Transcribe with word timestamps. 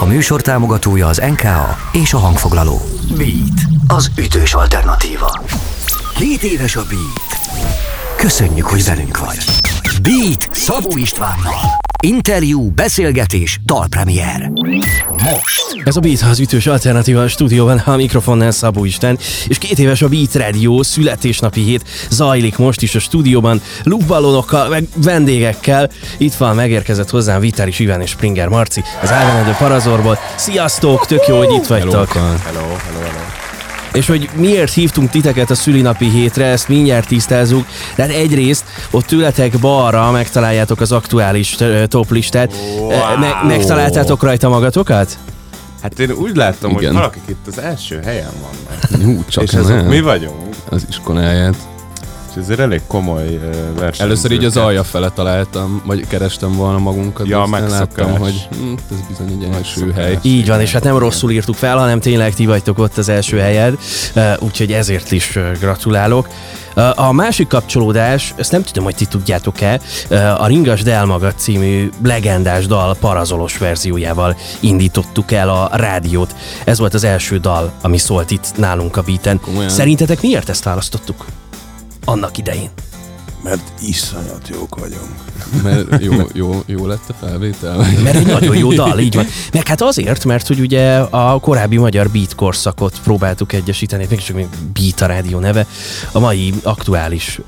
A 0.00 0.04
műsor 0.04 0.40
támogatója 0.40 1.06
az 1.06 1.22
NKA 1.30 1.76
és 1.92 2.12
a 2.12 2.18
hangfoglaló. 2.18 2.80
Beat, 3.16 3.60
az 3.86 4.10
ütős 4.18 4.54
alternatíva. 4.54 5.42
Két 6.16 6.42
éves 6.42 6.76
a 6.76 6.84
Beat. 6.88 7.66
Köszönjük, 8.16 8.66
hogy 8.66 8.84
velünk 8.84 9.18
vagy. 9.18 9.44
Beat 10.02 10.48
Szabó 10.50 10.96
Istvánnal. 10.96 11.54
Interjú, 12.02 12.70
beszélgetés, 12.70 13.60
dalpremier. 13.64 14.50
Most. 15.08 15.80
Ez 15.84 15.96
a 15.96 16.00
Beat 16.00 16.22
az 16.30 16.40
ütős 16.40 16.66
alternatíva 16.66 17.22
a 17.22 17.28
stúdióban, 17.28 17.78
a 17.78 17.96
mikrofonnál 17.96 18.50
Szabó 18.50 18.84
Isten, 18.84 19.18
és 19.46 19.58
két 19.58 19.78
éves 19.78 20.02
a 20.02 20.08
Beat 20.08 20.34
Radio 20.34 20.82
születésnapi 20.82 21.60
hét 21.60 21.88
zajlik 22.10 22.56
most 22.56 22.82
is 22.82 22.94
a 22.94 22.98
stúdióban, 22.98 23.60
lukballonokkal, 23.82 24.68
meg 24.68 24.84
vendégekkel. 24.96 25.90
Itt 26.18 26.34
van, 26.34 26.54
megérkezett 26.54 27.10
hozzám 27.10 27.40
Vitális 27.40 27.78
Iván 27.78 28.00
és 28.00 28.10
Springer 28.10 28.48
Marci, 28.48 28.82
az 29.02 29.12
Álvenedő 29.12 29.54
Parazorból. 29.58 30.18
Sziasztok, 30.36 31.06
tök 31.06 31.26
jó, 31.26 31.36
hogy 31.38 31.52
itt 31.52 31.66
vagytok. 31.66 32.12
Hello, 32.12 32.36
hello, 32.44 32.60
hello. 33.00 33.37
És 33.92 34.06
hogy 34.06 34.28
miért 34.34 34.72
hívtunk 34.72 35.10
titeket 35.10 35.50
a 35.50 35.54
szülinapi 35.54 36.10
hétre, 36.10 36.44
ezt 36.44 36.68
mindjárt 36.68 37.08
tisztázzuk. 37.08 37.66
De 37.96 38.02
hát 38.02 38.12
egyrészt 38.12 38.64
ott 38.90 39.06
tőletek 39.06 39.58
balra 39.58 40.10
megtaláljátok 40.10 40.80
az 40.80 40.92
aktuális 40.92 41.56
top 41.86 42.10
listát. 42.10 42.52
Wow. 42.78 42.88
Me- 43.18 43.42
megtaláltátok 43.46 44.22
rajta 44.22 44.48
magatokat? 44.48 45.18
Hát 45.82 45.98
én 45.98 46.10
úgy 46.10 46.36
láttam, 46.36 46.70
Igen. 46.70 46.84
hogy 46.84 46.94
valakik 46.94 47.22
itt 47.26 47.46
az 47.46 47.58
első 47.58 48.00
helyen 48.04 48.30
vannak. 48.42 49.02
Hú, 49.04 49.24
csak 49.28 49.42
és 49.42 49.52
ezek 49.52 49.76
nem. 49.76 49.86
mi 49.86 50.00
vagyunk. 50.00 50.54
Az 50.68 50.86
iskoláját. 50.88 51.56
És 52.38 52.44
ezért 52.44 52.60
elég 52.60 52.80
komoly 52.86 53.38
verseny. 53.78 54.06
Először 54.06 54.30
így 54.30 54.44
az 54.44 54.56
alja 54.56 54.84
fele 54.84 55.08
találtam, 55.08 55.82
vagy 55.86 56.06
kerestem 56.06 56.52
volna 56.52 56.78
magunkat, 56.78 57.26
Ja, 57.26 57.46
megszokás. 57.46 58.18
hogy 58.18 58.48
hm, 58.60 58.72
ez 58.90 58.96
bizony 59.08 59.42
egy 59.42 59.54
első 59.54 59.92
hely. 59.92 60.18
Így 60.22 60.48
van, 60.48 60.60
és 60.60 60.72
hát 60.72 60.82
nem 60.84 60.98
rosszul 60.98 61.30
írtuk 61.30 61.54
fel, 61.54 61.76
hanem 61.76 62.00
tényleg 62.00 62.34
ti 62.34 62.46
vagytok 62.46 62.78
ott 62.78 62.98
az 62.98 63.08
első 63.08 63.38
helyen, 63.38 63.78
ö, 64.14 64.32
úgyhogy 64.38 64.72
ezért 64.72 65.12
is 65.12 65.38
gratulálok. 65.60 66.28
A 66.94 67.12
másik 67.12 67.46
kapcsolódás, 67.48 68.34
ezt 68.36 68.52
nem 68.52 68.62
tudom, 68.62 68.84
hogy 68.84 68.94
ti 68.94 69.04
tudjátok-e, 69.04 69.80
a 70.38 70.46
Ringas 70.46 70.82
Delmagad 70.82 71.34
című 71.36 71.90
legendás 72.02 72.66
dal 72.66 72.96
parazolos 73.00 73.58
verziójával 73.58 74.36
indítottuk 74.60 75.32
el 75.32 75.48
a 75.48 75.70
rádiót. 75.72 76.34
Ez 76.64 76.78
volt 76.78 76.94
az 76.94 77.04
első 77.04 77.38
dal, 77.38 77.72
ami 77.82 77.98
szólt 77.98 78.30
itt 78.30 78.52
nálunk 78.56 78.96
a 78.96 79.02
beaten. 79.02 79.40
Komolyan? 79.40 79.68
Szerintetek 79.70 80.22
miért 80.22 80.48
ezt 80.48 80.64
választottuk? 80.64 81.24
Annak 82.08 82.38
idején. 82.38 82.68
Mert 83.42 83.72
iszonyat 83.80 84.48
jók 84.50 84.78
vagyunk. 84.78 85.14
Mert 85.62 86.02
jó, 86.02 86.12
jó, 86.32 86.62
jó 86.66 86.86
lett 86.86 87.08
a 87.08 87.12
felvétel. 87.26 87.76
Mert 88.02 88.16
egy 88.16 88.26
nagyon 88.26 88.56
jó 88.56 88.72
dal, 88.72 88.98
így 88.98 89.14
van. 89.14 89.26
Meg 89.52 89.66
hát 89.66 89.80
azért, 89.82 90.24
mert 90.24 90.46
hogy 90.46 90.60
ugye 90.60 90.96
a 90.98 91.38
korábbi 91.40 91.76
magyar 91.76 92.08
beat 92.08 92.34
korszakot 92.34 93.00
próbáltuk 93.02 93.52
egyesíteni, 93.52 94.06
még 94.10 94.20
csak 94.22 94.36
még 94.36 94.46
Beat 94.72 95.00
a 95.00 95.06
rádió 95.06 95.38
neve, 95.38 95.66
a 96.12 96.18
mai 96.18 96.54
aktuális 96.62 97.40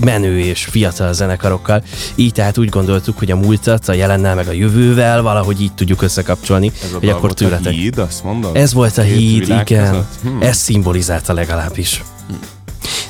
menő 0.00 0.38
és 0.38 0.64
fiatal 0.64 1.12
zenekarokkal. 1.12 1.82
Így 2.14 2.32
tehát 2.32 2.58
úgy 2.58 2.68
gondoltuk, 2.68 3.18
hogy 3.18 3.30
a 3.30 3.36
múltat, 3.36 3.88
a 3.88 3.92
jelennel 3.92 4.34
meg 4.34 4.48
a 4.48 4.52
jövővel 4.52 5.22
valahogy 5.22 5.60
így 5.62 5.72
tudjuk 5.72 6.02
összekapcsolni, 6.02 6.72
Ez 6.84 6.92
a 6.92 6.98
hogy 6.98 7.08
akkor 7.08 7.20
volt 7.20 7.32
a 7.32 7.36
tőletek. 7.36 7.72
híd, 7.72 7.98
azt 7.98 8.24
mondod? 8.24 8.56
Ez 8.56 8.72
volt 8.72 8.98
a 8.98 9.02
Két 9.02 9.12
híd, 9.12 9.54
igen. 9.60 10.06
Hm. 10.22 10.42
Ez 10.42 10.56
szimbolizálta 10.56 11.32
legalábbis. 11.32 12.02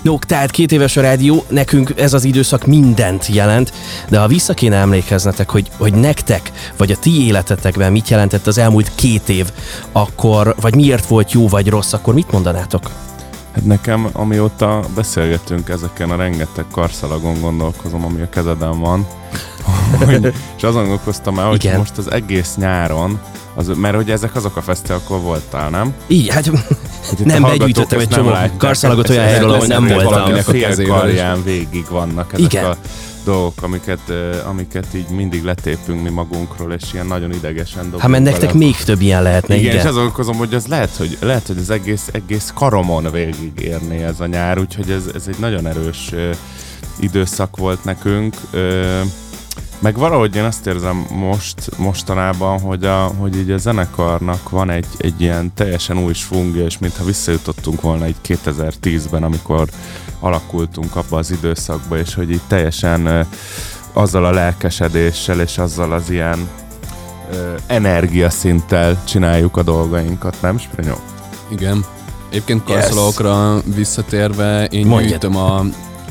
No, 0.02 0.18
tehát 0.18 0.50
két 0.50 0.72
éves 0.72 0.96
a 0.96 1.00
rádió, 1.00 1.44
nekünk 1.48 1.92
ez 1.96 2.12
az 2.12 2.24
időszak 2.24 2.66
mindent 2.66 3.26
jelent, 3.26 3.72
de 4.08 4.18
ha 4.18 4.26
vissza 4.26 4.54
kéne 4.54 4.76
emlékeznetek, 4.76 5.50
hogy, 5.50 5.70
hogy 5.76 5.94
nektek, 5.94 6.52
vagy 6.76 6.90
a 6.90 6.96
ti 6.96 7.26
életetekben 7.26 7.92
mit 7.92 8.08
jelentett 8.08 8.46
az 8.46 8.58
elmúlt 8.58 8.90
két 8.94 9.28
év, 9.28 9.50
akkor, 9.92 10.54
vagy 10.60 10.74
miért 10.74 11.06
volt 11.06 11.32
jó 11.32 11.48
vagy 11.48 11.68
rossz, 11.68 11.92
akkor 11.92 12.14
mit 12.14 12.30
mondanátok? 12.32 12.90
Hát 13.54 13.64
nekem, 13.64 14.08
amióta 14.12 14.80
beszélgetünk 14.94 15.68
ezeken 15.68 16.10
a 16.10 16.16
rengeteg 16.16 16.64
karszalagon 16.72 17.40
gondolkozom, 17.40 18.04
ami 18.04 18.20
a 18.20 18.28
kezeden 18.28 18.80
van, 18.80 19.06
hogy, 20.04 20.34
és 20.56 20.62
azon 20.62 20.80
gondolkoztam 20.80 21.38
el, 21.38 21.46
hogy 21.48 21.64
Igen. 21.64 21.78
most 21.78 21.98
az 21.98 22.10
egész 22.10 22.54
nyáron, 22.56 23.20
az, 23.54 23.70
mert 23.76 23.94
hogy 23.94 24.10
ezek 24.10 24.34
azok 24.34 24.56
a 24.56 24.62
fesztiválok 24.62 25.22
voltál, 25.22 25.70
nem? 25.70 25.94
Így, 26.06 26.28
hát 26.28 26.50
Itt 27.12 27.24
Nem, 27.24 27.42
begyűjtöttem 27.42 27.98
egy 27.98 28.08
nem 28.08 28.18
csomó 28.18 28.34
karszalagot 28.56 29.08
olyan 29.08 29.24
helyről, 29.24 29.50
ahol 29.50 29.66
nem 29.66 29.86
voltam. 29.86 30.34
A 30.34 30.36
félkarján 30.36 31.44
végig 31.44 31.86
vannak 31.90 32.32
ezek 32.32 32.52
Igen. 32.52 32.64
a 32.64 32.76
dolgok, 33.24 33.62
amiket, 33.62 34.12
amiket 34.44 34.86
így 34.94 35.08
mindig 35.08 35.44
letépünk 35.44 36.02
mi 36.02 36.08
magunkról, 36.08 36.72
és 36.72 36.92
ilyen 36.92 37.06
nagyon 37.06 37.32
idegesen 37.32 37.82
dobunk 37.82 38.00
hát 38.00 38.10
mert 38.10 38.22
nektek 38.22 38.52
még 38.52 38.76
több 38.76 39.00
ilyen 39.00 39.22
lehetne, 39.22 39.54
igen, 39.54 39.66
igen. 39.66 39.76
és 39.76 39.82
azon 39.82 39.94
gondolkozom, 39.94 40.36
hogy 40.36 40.54
az 40.54 40.66
lehet, 40.66 40.96
hogy, 40.96 41.18
lehet, 41.20 41.46
hogy 41.46 41.58
az 41.58 41.70
egész, 41.70 42.08
egész 42.12 42.52
karomon 42.54 43.10
végigérni 43.12 44.02
ez 44.02 44.20
a 44.20 44.26
nyár, 44.26 44.58
úgyhogy 44.58 44.90
ez, 44.90 45.02
ez 45.14 45.24
egy 45.28 45.38
nagyon 45.38 45.66
erős 45.66 46.08
ö, 46.12 46.30
időszak 47.00 47.56
volt 47.56 47.84
nekünk. 47.84 48.36
Ö, 48.50 49.00
meg 49.78 49.96
valahogy 49.96 50.36
én 50.36 50.44
azt 50.44 50.66
érzem 50.66 51.06
most, 51.10 51.76
mostanában, 51.76 52.60
hogy, 52.60 52.84
a, 52.84 53.12
hogy 53.18 53.36
így 53.36 53.50
a 53.50 53.58
zenekarnak 53.58 54.50
van 54.50 54.70
egy, 54.70 54.86
egy 54.96 55.20
ilyen 55.20 55.52
teljesen 55.54 55.98
új 55.98 56.12
svungja, 56.12 56.64
és 56.64 56.78
mintha 56.78 57.04
visszajutottunk 57.04 57.80
volna 57.80 58.04
egy 58.04 58.16
2010-ben, 58.28 59.22
amikor 59.22 59.68
alakultunk 60.20 60.96
abba 60.96 61.18
az 61.18 61.30
időszakba, 61.30 61.98
és 61.98 62.14
hogy 62.14 62.30
így 62.30 62.40
teljesen 62.46 63.26
azzal 63.92 64.24
a 64.24 64.30
lelkesedéssel 64.30 65.40
és 65.40 65.58
azzal 65.58 65.92
az 65.92 66.10
ilyen 66.10 66.48
ö, 67.32 67.54
energiaszinttel 67.66 69.04
csináljuk 69.04 69.56
a 69.56 69.62
dolgainkat, 69.62 70.36
nem, 70.40 70.58
Sprinyó? 70.58 70.94
Igen. 71.48 71.84
Egyébként 72.28 72.64
karszalagokra 72.64 73.60
visszatérve, 73.74 74.64
én 74.64 74.86
Mondjad. 74.86 75.08
gyűjtöm 75.08 75.36
a, 75.36 75.64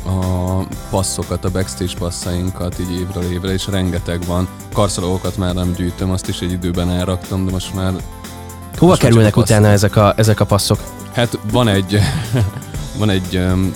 a 0.07 0.67
passzokat, 0.89 1.45
a 1.45 1.51
backstage 1.51 1.93
passzainkat 1.99 2.79
így 2.79 2.99
évről 2.99 3.31
évre, 3.31 3.53
és 3.53 3.67
rengeteg 3.67 4.25
van. 4.25 4.47
Karszalagokat 4.73 5.37
már 5.37 5.53
nem 5.53 5.73
gyűjtöm, 5.73 6.11
azt 6.11 6.27
is 6.27 6.39
egy 6.39 6.51
időben 6.51 6.89
elraktam, 6.89 7.45
de 7.45 7.51
most 7.51 7.73
már 7.73 7.93
Hova 8.77 8.91
most 8.91 9.01
kerülnek 9.01 9.37
utána 9.37 9.67
ezek 9.67 9.95
a, 9.95 10.13
ezek 10.17 10.39
a 10.39 10.45
passzok? 10.45 10.79
Hát 11.13 11.39
van 11.51 11.67
egy, 11.67 11.99
van 12.99 13.09
egy 13.09 13.35
um, 13.35 13.73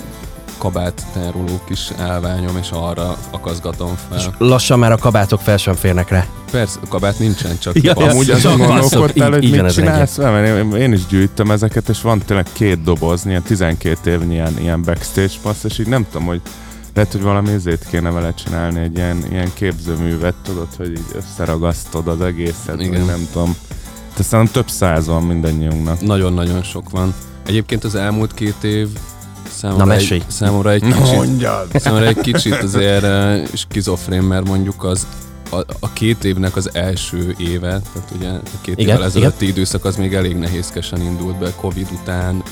kabát 0.62 1.06
tároló 1.14 1.60
kis 1.66 1.92
állványom, 1.98 2.58
és 2.58 2.70
arra 2.72 3.18
akaszgatom 3.32 3.98
fel. 4.10 4.36
Lassan 4.38 4.80
már 4.80 4.92
a 4.92 4.98
kabátok 4.98 5.40
fel 5.40 5.58
sem 5.58 5.76
férnek 5.76 6.10
rá. 6.10 6.26
Persze, 6.52 6.80
kabát 6.90 7.20
nincsen, 7.20 7.60
csak 7.60 7.84
Ja. 7.84 7.94
Amúgy 7.94 8.26
Csak 8.26 8.36
azon 8.36 8.58
gondolkodtál, 8.58 9.32
hogy 9.32 9.52
mit 9.52 9.74
csinálsz 9.74 10.18
én, 10.18 10.72
én 10.72 10.94
is 10.94 11.06
gyűjtöm 11.06 11.52
ezeket, 11.52 11.90
és 11.90 12.02
van 12.02 12.20
tényleg 12.20 12.48
két 12.52 12.84
doboz, 12.84 13.26
ilyen 13.26 13.42
12 13.42 14.12
évnyi 14.12 14.34
ilyen, 14.34 14.58
ilyen 14.60 14.82
backstage 14.84 15.34
passz, 15.42 15.64
és 15.64 15.80
így 15.80 15.88
nem 15.88 16.06
tudom, 16.12 16.28
hogy 16.28 16.42
lehet, 16.94 17.12
hogy 17.12 17.22
valami 17.22 17.52
ezért 17.52 17.90
kéne 17.90 18.10
vele 18.10 18.34
csinálni, 18.34 18.80
egy 18.80 18.96
ilyen, 18.96 19.24
ilyen 19.30 19.52
képzőművet, 19.54 20.36
tudod, 20.44 20.68
hogy 20.78 20.90
így 20.90 21.06
összeragasztod 21.16 22.08
az 22.08 22.22
egészet, 22.22 22.82
Igen. 22.82 23.06
Nem 23.06 23.28
tudom. 23.32 23.56
Te 24.14 24.24
szerintem 24.24 24.54
több 24.54 24.70
száz 24.70 25.08
van 25.08 25.24
mindannyiunknak. 25.24 26.02
Nagyon-nagyon 26.02 26.64
sok 26.64 26.90
van. 26.90 27.14
Egyébként 27.46 27.84
az 27.84 27.96
elmúlt 27.96 28.34
két 28.34 28.64
év 28.64 28.88
Na, 29.62 29.68
számomra, 29.68 29.86
mesélj. 29.86 30.20
egy, 30.20 30.30
számomra 30.30 30.72
egy 30.72 30.82
kicsit, 30.82 31.16
Mondjad! 31.16 31.68
számomra 31.74 32.06
egy 32.06 32.20
kicsit 32.20 32.54
azért 32.64 33.04
uh, 33.04 33.48
skizofrén, 33.54 34.22
mert 34.22 34.48
mondjuk 34.48 34.84
az 34.84 35.08
a, 35.52 35.66
a 35.80 35.94
két 35.94 36.24
évnek 36.24 36.56
az 36.56 36.70
első 36.74 37.36
éve, 37.38 37.82
tehát 37.94 38.12
ugye 38.18 38.30
a 38.30 38.62
két 38.62 38.78
Igen, 38.78 38.96
évvel 38.96 39.08
ezelőtti 39.08 39.48
időszak 39.48 39.86
az 39.86 39.96
még 39.96 40.14
elég 40.14 40.36
nehézkesen 40.36 41.02
indult 41.02 41.38
be, 41.38 41.54
Covid 41.56 41.88
után, 42.02 42.44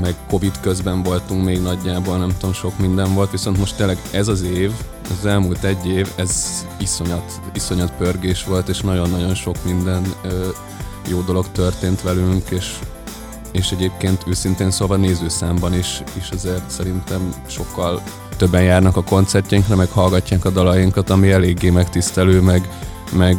meg 0.00 0.14
Covid 0.28 0.60
közben 0.60 1.02
voltunk 1.02 1.44
még 1.44 1.62
nagyjából, 1.62 2.18
nem 2.18 2.36
tudom, 2.38 2.54
sok 2.54 2.78
minden 2.78 3.14
volt, 3.14 3.30
viszont 3.30 3.58
most 3.58 3.76
tényleg 3.76 3.98
ez 4.10 4.28
az 4.28 4.42
év, 4.42 4.72
az 5.18 5.26
elmúlt 5.26 5.64
egy 5.64 5.86
év, 5.86 6.08
ez 6.14 6.64
iszonyat, 6.78 7.40
iszonyat 7.52 7.92
pörgés 7.98 8.44
volt, 8.44 8.68
és 8.68 8.80
nagyon-nagyon 8.80 9.34
sok 9.34 9.56
minden 9.64 10.02
ö, 10.22 10.48
jó 11.08 11.20
dolog 11.20 11.46
történt 11.52 12.02
velünk, 12.02 12.50
és 12.50 12.78
és 13.52 13.70
egyébként 13.70 14.22
őszintén 14.26 14.70
szóval 14.70 14.96
nézőszámban 14.96 15.74
is, 15.74 16.02
is 16.18 16.30
azért 16.30 16.70
szerintem 16.70 17.34
sokkal 17.46 18.02
többen 18.36 18.62
járnak 18.62 18.96
a 18.96 19.02
koncertjeinkre, 19.02 19.74
meg 19.74 19.88
hallgatják 19.88 20.44
a 20.44 20.50
dalainkat, 20.50 21.10
ami 21.10 21.30
eléggé 21.30 21.70
megtisztelő, 21.70 22.40
meg, 22.40 22.68
meg 23.12 23.36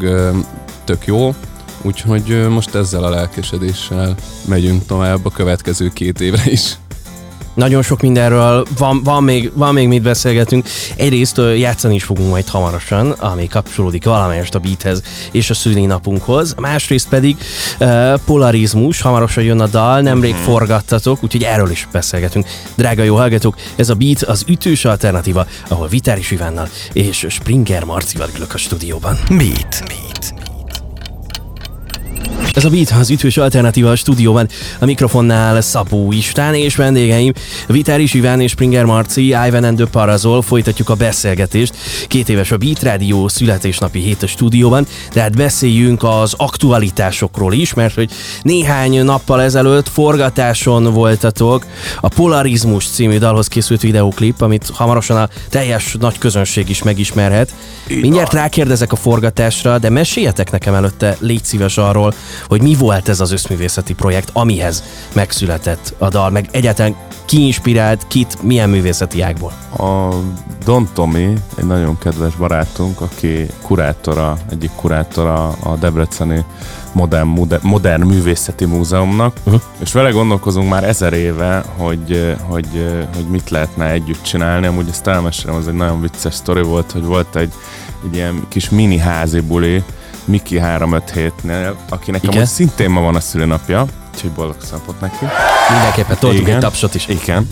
tök 0.84 1.06
jó. 1.06 1.36
Úgyhogy 1.82 2.48
most 2.50 2.76
ezzel 2.76 3.04
a 3.04 3.10
lelkesedéssel 3.10 4.16
megyünk 4.48 4.86
tovább 4.86 5.26
a 5.26 5.30
következő 5.30 5.90
két 5.90 6.22
évre 6.22 6.52
is. 6.52 6.78
Nagyon 7.54 7.82
sok 7.82 8.02
mindenről 8.02 8.66
van, 8.78 9.04
van, 9.04 9.24
még, 9.24 9.52
van 9.54 9.74
még 9.74 9.88
mit 9.88 10.02
beszélgetünk. 10.02 10.66
Egyrészt 10.96 11.42
játszani 11.58 11.96
is 11.96 12.04
fogunk 12.04 12.30
majd 12.30 12.48
hamarosan, 12.48 13.10
ami 13.12 13.48
kapcsolódik 13.48 14.04
valamelyest 14.06 14.56
a 14.56 14.60
beathez 14.60 15.02
és 15.32 15.50
a 15.50 15.54
szülinapunkhoz. 15.54 16.56
Másrészt 16.60 17.10
pedig 17.10 17.38
uh, 17.80 18.14
polarizmus, 18.26 19.02
hamarosan 19.02 19.44
jön 19.44 19.60
a 19.60 19.68
dal, 19.68 20.02
nemrég 20.02 20.34
Mhm. 20.34 20.42
forgattatok, 20.42 21.24
úgyhogy 21.24 21.44
erről 21.44 21.70
is 21.70 21.88
beszélgetünk. 21.92 22.46
Drága 22.76 23.04
jó 23.04 23.16
hallgatók, 23.16 23.56
ez 23.76 23.90
a 23.90 23.94
beat 23.96 24.22
az 24.24 24.44
ütős 24.48 24.86
alternatíva, 24.86 25.46
ahol 25.68 25.88
Vitáris 25.88 26.32
Ivánnal 26.32 26.68
és 26.94 27.26
Springer 27.30 27.84
Marcival 27.84 28.28
ülök 28.36 28.54
a 28.54 28.58
stúdióban. 28.58 29.20
Beat. 29.30 29.84
Beat. 29.88 30.01
Ez 32.62 32.68
a 32.68 32.70
Beat 32.70 32.92
az 33.00 33.10
ütős 33.10 33.38
alternatíva 33.38 33.92
a 33.92 33.96
stúdióban. 33.96 34.48
A 34.80 34.86
mikrofonnál 34.86 35.62
Szabó 35.62 36.12
István 36.12 36.54
és 36.54 36.76
vendégeim 36.76 37.34
Vitáris 37.68 38.14
Iván 38.14 38.42
és 38.42 38.52
Springer 38.52 38.86
Marci, 38.86 39.26
Ivan 39.26 39.64
and 39.64 39.78
the 39.78 39.86
Parazol. 39.86 40.42
Folytatjuk 40.42 40.90
a 40.90 40.96
beszélgetést. 40.96 41.76
Két 42.08 42.30
éves 42.30 42.52
a 42.52 42.58
Beat 42.58 42.82
Rádió 42.82 43.28
születésnapi 43.28 44.00
hét 44.00 44.24
a 44.24 44.28
stúdióban, 44.28 44.88
de 45.14 45.22
hát 45.22 45.36
beszéljünk 45.36 46.04
az 46.04 46.34
aktualitásokról 46.38 47.54
is, 47.54 47.74
mert 47.74 47.94
hogy 47.94 48.12
néhány 48.42 49.04
nappal 49.04 49.42
ezelőtt 49.42 49.90
forgatáson 49.90 50.94
voltatok 50.94 51.66
a 52.02 52.08
Polarizmus 52.08 52.88
című 52.88 53.18
dalhoz 53.18 53.48
készült 53.48 53.82
videóklip, 53.82 54.42
amit 54.42 54.70
hamarosan 54.74 55.18
a 55.18 55.30
teljes 55.50 55.96
nagy 56.00 56.18
közönség 56.18 56.70
is 56.70 56.84
megismerhet. 56.84 57.54
Mindjárt 57.88 58.34
rákérdezek 58.34 58.92
a 58.92 58.96
forgatásra, 58.96 59.78
de 59.78 59.90
meséljetek 59.90 60.52
nekem 60.52 60.74
előtte, 60.74 61.18
légy 61.20 61.44
szíves 61.44 61.78
arról, 61.78 62.14
hogy 62.52 62.62
mi 62.62 62.76
volt 62.76 63.10
ez 63.10 63.20
az 63.20 63.32
összművészeti 63.32 63.94
projekt, 63.94 64.30
amihez 64.34 64.84
megszületett 65.14 65.94
a 65.98 66.10
dal, 66.10 66.30
meg 66.30 66.48
egyáltalán 66.52 66.96
ki 67.26 67.46
inspirált, 67.46 68.08
kit, 68.08 68.44
milyen 68.44 68.70
művészeti 68.70 69.22
ágból? 69.22 69.52
A 69.78 70.10
Don 70.66 70.90
Tomi, 70.94 71.34
egy 71.58 71.66
nagyon 71.66 71.98
kedves 71.98 72.36
barátunk, 72.36 73.02
aki 73.02 73.46
kurátora, 73.62 74.38
egyik 74.50 74.72
kurátora 74.76 75.48
a 75.48 75.76
Debreceni 75.80 76.44
Modern, 76.92 77.28
modern, 77.62 78.02
Művészeti 78.02 78.66
Múzeumnak, 78.66 79.38
uh-huh. 79.44 79.62
és 79.80 79.92
vele 79.92 80.10
gondolkozunk 80.10 80.70
már 80.70 80.84
ezer 80.84 81.14
éve, 81.14 81.64
hogy, 81.78 82.36
hogy, 82.40 82.68
hogy 83.16 83.26
mit 83.30 83.50
lehetne 83.50 83.90
együtt 83.90 84.24
csinálni. 84.24 84.68
Amúgy 84.68 84.88
ezt 84.90 85.08
elmesélem, 85.08 85.56
az 85.56 85.68
egy 85.68 85.74
nagyon 85.74 86.02
vicces 86.02 86.34
sztori 86.34 86.62
volt, 86.62 86.92
hogy 86.92 87.04
volt 87.04 87.36
egy, 87.36 87.54
egy 88.06 88.16
ilyen 88.16 88.46
kis 88.48 88.70
mini 88.70 88.98
házi 88.98 89.40
buli, 89.40 89.84
Miki 90.32 90.60
357-nél, 90.64 91.74
akinek 91.90 92.24
amúgy 92.28 92.46
szintén 92.46 92.90
ma 92.90 93.02
van 93.02 93.16
a 93.16 93.20
szülinapja, 93.20 93.86
úgyhogy 94.14 94.32
boldog 94.32 94.56
szapot 94.62 95.02
neki. 95.02 95.26
Mindenképpen 95.72 96.18
toltunk 96.20 96.48
egy 96.48 96.58
tapsot 96.58 96.96
is. 96.96 97.08
Igen. 97.08 97.48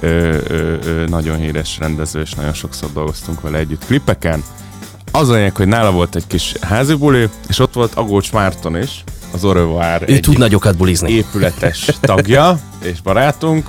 Ö, 0.00 0.36
ö, 0.48 0.76
ö, 0.84 1.04
nagyon 1.06 1.36
híres 1.36 1.78
rendező, 1.78 2.20
és 2.20 2.32
nagyon 2.32 2.52
sokszor 2.52 2.92
dolgoztunk 2.92 3.40
vele 3.40 3.58
együtt 3.58 3.84
klipeken. 3.86 4.42
Az 5.10 5.28
a 5.28 5.32
lényeg, 5.34 5.56
hogy 5.56 5.66
nála 5.68 5.90
volt 5.90 6.14
egy 6.16 6.26
kis 6.26 6.54
házi 6.60 6.94
buli, 6.94 7.28
és 7.48 7.58
ott 7.58 7.74
volt 7.74 7.94
Agócs 7.94 8.32
Márton 8.32 8.76
is, 8.82 9.04
az 9.32 9.44
Orövár 9.44 10.02
Ő 10.06 10.18
tud 10.18 10.38
nagyokat 10.38 10.76
bulizni. 10.76 11.10
épületes 11.10 11.88
tagja 12.00 12.58
és 12.82 13.00
barátunk, 13.00 13.66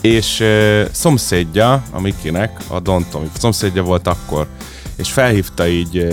és 0.00 0.40
ö, 0.40 0.82
szomszédja, 0.90 1.82
a 1.90 2.00
Mikinek, 2.00 2.60
a 2.68 2.80
Don 2.80 3.06
Tomi, 3.10 3.30
szomszédja 3.38 3.82
volt 3.82 4.06
akkor 4.06 4.46
és 5.00 5.12
felhívta 5.12 5.68
így 5.68 6.06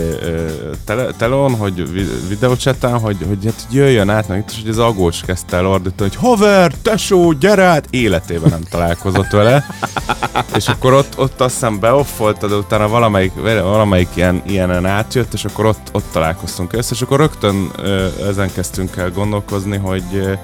tele, 0.84 1.12
telón, 1.16 1.56
hogy 1.56 1.92
videócsetán, 2.28 2.98
hogy, 3.00 3.16
hogy 3.26 3.44
hát 3.44 3.66
jöjjön 3.70 4.08
át, 4.08 4.28
meg 4.28 4.44
és 4.48 4.60
hogy 4.60 4.70
az 4.70 4.78
agós 4.78 5.20
kezdte 5.20 5.56
el 5.56 5.66
ordítani, 5.66 6.10
hogy 6.10 6.18
haver, 6.28 6.72
tesó, 6.82 7.32
gyere 7.32 7.64
át! 7.64 7.86
Életében 7.90 8.50
nem 8.50 8.62
találkozott 8.70 9.30
vele. 9.30 9.66
és 10.56 10.68
akkor 10.68 10.92
ott, 10.92 11.18
ott 11.18 11.40
azt 11.40 11.52
hiszem 11.52 11.80
beoffolta, 11.80 12.46
de 12.46 12.54
utána 12.54 12.88
valamelyik, 12.88 13.32
valamelyik 13.42 14.08
ilyen, 14.14 14.42
ilyenen 14.46 14.86
átjött, 14.86 15.32
és 15.32 15.44
akkor 15.44 15.66
ott, 15.66 15.88
ott 15.92 16.06
találkoztunk 16.12 16.72
össze, 16.72 16.94
és 16.94 17.02
akkor 17.02 17.18
rögtön 17.18 17.70
ezen 18.28 18.52
kezdtünk 18.52 18.96
el 18.96 19.10
gondolkozni, 19.10 19.76
hogy, 19.76 20.38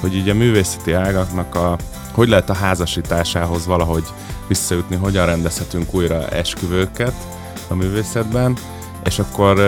hogy 0.00 0.14
így 0.14 0.28
a 0.28 0.34
művészeti 0.34 0.92
ágaknak 0.92 1.54
a, 1.54 1.76
hogy 2.12 2.28
lehet 2.28 2.50
a 2.50 2.54
házasításához 2.54 3.66
valahogy 3.66 4.04
visszajutni, 4.48 4.96
hogyan 4.96 5.26
rendezhetünk 5.26 5.94
újra 5.94 6.28
esküvőket, 6.28 7.14
a 7.68 7.74
művészetben, 7.74 8.56
és 9.04 9.18
akkor 9.18 9.58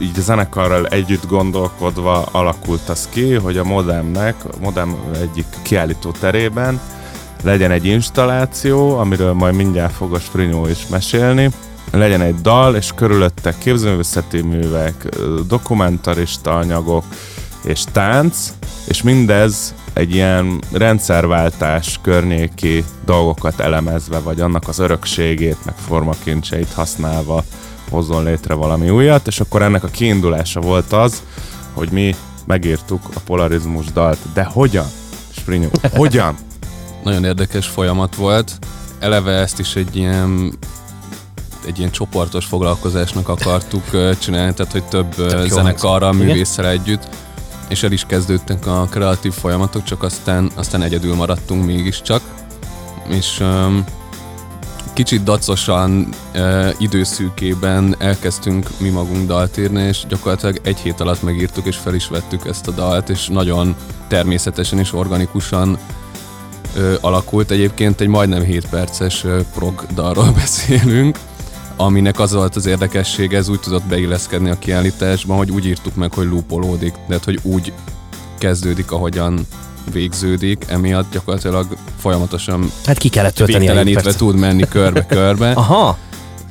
így 0.00 0.18
a 0.18 0.20
zenekarral 0.20 0.86
együtt 0.86 1.26
gondolkodva 1.26 2.22
alakult 2.22 2.88
az 2.88 3.08
ki, 3.10 3.34
hogy 3.34 3.56
a 3.56 3.64
Modemnek, 3.64 4.44
a 4.44 4.60
Modem 4.60 4.96
egyik 5.20 5.46
kiállító 5.62 6.10
terében 6.10 6.80
legyen 7.42 7.70
egy 7.70 7.84
installáció, 7.84 8.98
amiről 8.98 9.32
majd 9.32 9.54
mindjárt 9.54 9.92
fog 9.92 10.14
a 10.14 10.18
Sprinyó 10.18 10.66
is 10.66 10.86
mesélni, 10.86 11.50
legyen 11.90 12.20
egy 12.20 12.40
dal, 12.40 12.76
és 12.76 12.92
körülötte 12.94 13.54
képzőművészeti 13.58 14.40
művek, 14.40 15.08
dokumentarista 15.46 16.56
anyagok 16.56 17.04
és 17.64 17.84
tánc, 17.92 18.52
és 18.84 19.02
mindez 19.02 19.74
egy 19.92 20.14
ilyen 20.14 20.58
rendszerváltás 20.72 21.98
környéki 22.02 22.84
dolgokat 23.04 23.60
elemezve, 23.60 24.18
vagy 24.18 24.40
annak 24.40 24.68
az 24.68 24.78
örökségét, 24.78 25.64
meg 25.64 25.74
formakincseit 25.74 26.72
használva 26.72 27.44
hozzon 27.90 28.24
létre 28.24 28.54
valami 28.54 28.90
újat, 28.90 29.26
és 29.26 29.40
akkor 29.40 29.62
ennek 29.62 29.84
a 29.84 29.88
kiindulása 29.88 30.60
volt 30.60 30.92
az, 30.92 31.22
hogy 31.72 31.88
mi 31.90 32.14
megírtuk 32.46 33.00
a 33.14 33.20
polarizmus 33.24 33.86
dalt. 33.86 34.18
De 34.34 34.44
hogyan? 34.44 34.86
Sprinyó, 35.30 35.68
hogyan? 35.92 36.36
Nagyon 37.04 37.24
érdekes 37.24 37.66
folyamat 37.66 38.14
volt. 38.14 38.58
Eleve 38.98 39.32
ezt 39.32 39.58
is 39.58 39.76
egy 39.76 39.96
ilyen 39.96 40.52
egy 41.66 41.78
ilyen 41.78 41.90
csoportos 41.90 42.44
foglalkozásnak 42.44 43.28
akartuk 43.28 44.16
csinálni, 44.18 44.54
tehát 44.54 44.72
hogy 44.72 44.84
több 44.84 45.14
zenekarral, 45.48 46.12
művésszel 46.12 46.66
együtt 46.66 47.08
és 47.72 47.82
el 47.82 47.92
is 47.92 48.04
kezdődtek 48.06 48.66
a 48.66 48.86
kreatív 48.90 49.32
folyamatok, 49.32 49.84
csak 49.84 50.02
aztán, 50.02 50.50
aztán 50.54 50.82
egyedül 50.82 51.14
maradtunk 51.14 51.64
mégiscsak. 51.64 52.22
És 53.08 53.40
um, 53.40 53.84
kicsit 54.92 55.22
dacosan, 55.22 56.08
uh, 56.34 56.74
időszűkében 56.78 57.94
elkezdtünk 57.98 58.68
mi 58.78 58.88
magunk 58.88 59.26
dalt 59.26 59.58
írni, 59.58 59.82
és 59.82 60.04
gyakorlatilag 60.08 60.60
egy 60.62 60.78
hét 60.78 61.00
alatt 61.00 61.22
megírtuk 61.22 61.66
és 61.66 61.76
fel 61.76 61.94
is 61.94 62.08
vettük 62.08 62.46
ezt 62.46 62.68
a 62.68 62.70
dalt, 62.70 63.08
és 63.08 63.26
nagyon 63.26 63.76
természetesen 64.08 64.78
és 64.78 64.92
organikusan 64.92 65.78
uh, 66.76 66.94
alakult. 67.00 67.50
Egyébként 67.50 68.00
egy 68.00 68.08
majdnem 68.08 68.42
7 68.42 68.68
perces 68.68 69.24
uh, 69.24 69.40
prog 69.54 69.86
dalról 69.94 70.32
beszélünk, 70.42 71.18
aminek 71.76 72.18
az 72.18 72.32
volt 72.32 72.56
az 72.56 72.66
érdekessége, 72.66 73.36
ez 73.36 73.48
úgy 73.48 73.60
tudott 73.60 73.84
beilleszkedni 73.84 74.50
a 74.50 74.58
kiállításban, 74.58 75.36
hogy 75.36 75.50
úgy 75.50 75.66
írtuk 75.66 75.94
meg, 75.94 76.12
hogy 76.12 76.26
lúpolódik, 76.26 76.94
tehát 77.08 77.24
hogy 77.24 77.38
úgy 77.42 77.72
kezdődik, 78.38 78.90
ahogyan 78.92 79.46
végződik, 79.92 80.64
emiatt 80.68 81.12
gyakorlatilag 81.12 81.66
folyamatosan 81.98 82.70
hát 82.86 82.98
ki 82.98 83.08
kellett 83.08 83.34
tölteni 83.34 83.94
tud 84.16 84.36
menni 84.36 84.68
körbe-körbe. 84.68 85.50
Aha 85.64 85.98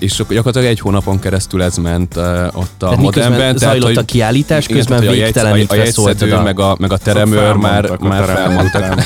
és 0.01 0.15
gyakorlatilag 0.17 0.67
egy 0.67 0.79
hónapon 0.79 1.19
keresztül 1.19 1.63
ez 1.63 1.77
ment 1.77 2.15
uh, 2.15 2.23
ott 2.53 2.83
a 2.83 2.87
tehát 2.87 2.97
modemben. 2.97 3.57
Zajlott 3.57 3.81
tehát, 3.81 3.97
a 3.97 4.05
kiállítás, 4.05 4.67
közben 4.67 5.01
igen, 5.01 5.13
végtelenítve 5.13 5.81
a, 5.81 5.85
szólt 5.85 6.21
a... 6.21 6.41
meg 6.41 6.59
a, 6.59 6.75
meg 6.79 6.91
a 6.91 6.97
teremőr 6.97 7.53
már, 7.53 7.97
már 7.99 8.23
felmondtak. 8.23 9.05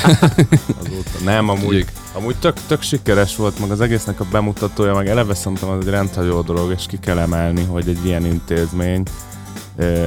Nem, 1.24 1.48
amúgy, 1.48 1.84
amúgy 2.12 2.34
tök, 2.36 2.54
tök 2.66 2.82
sikeres 2.82 3.36
volt, 3.36 3.58
meg 3.60 3.70
az 3.70 3.80
egésznek 3.80 4.20
a 4.20 4.24
bemutatója, 4.30 4.94
meg 4.94 5.08
eleve 5.08 5.34
szerintem 5.34 5.68
az 5.68 5.86
egy 5.86 5.90
rendhagyó 5.90 6.40
dolog, 6.40 6.74
és 6.76 6.84
ki 6.88 6.98
kell 6.98 7.18
emelni, 7.18 7.64
hogy 7.64 7.88
egy 7.88 8.06
ilyen 8.06 8.26
intézmény 8.26 9.02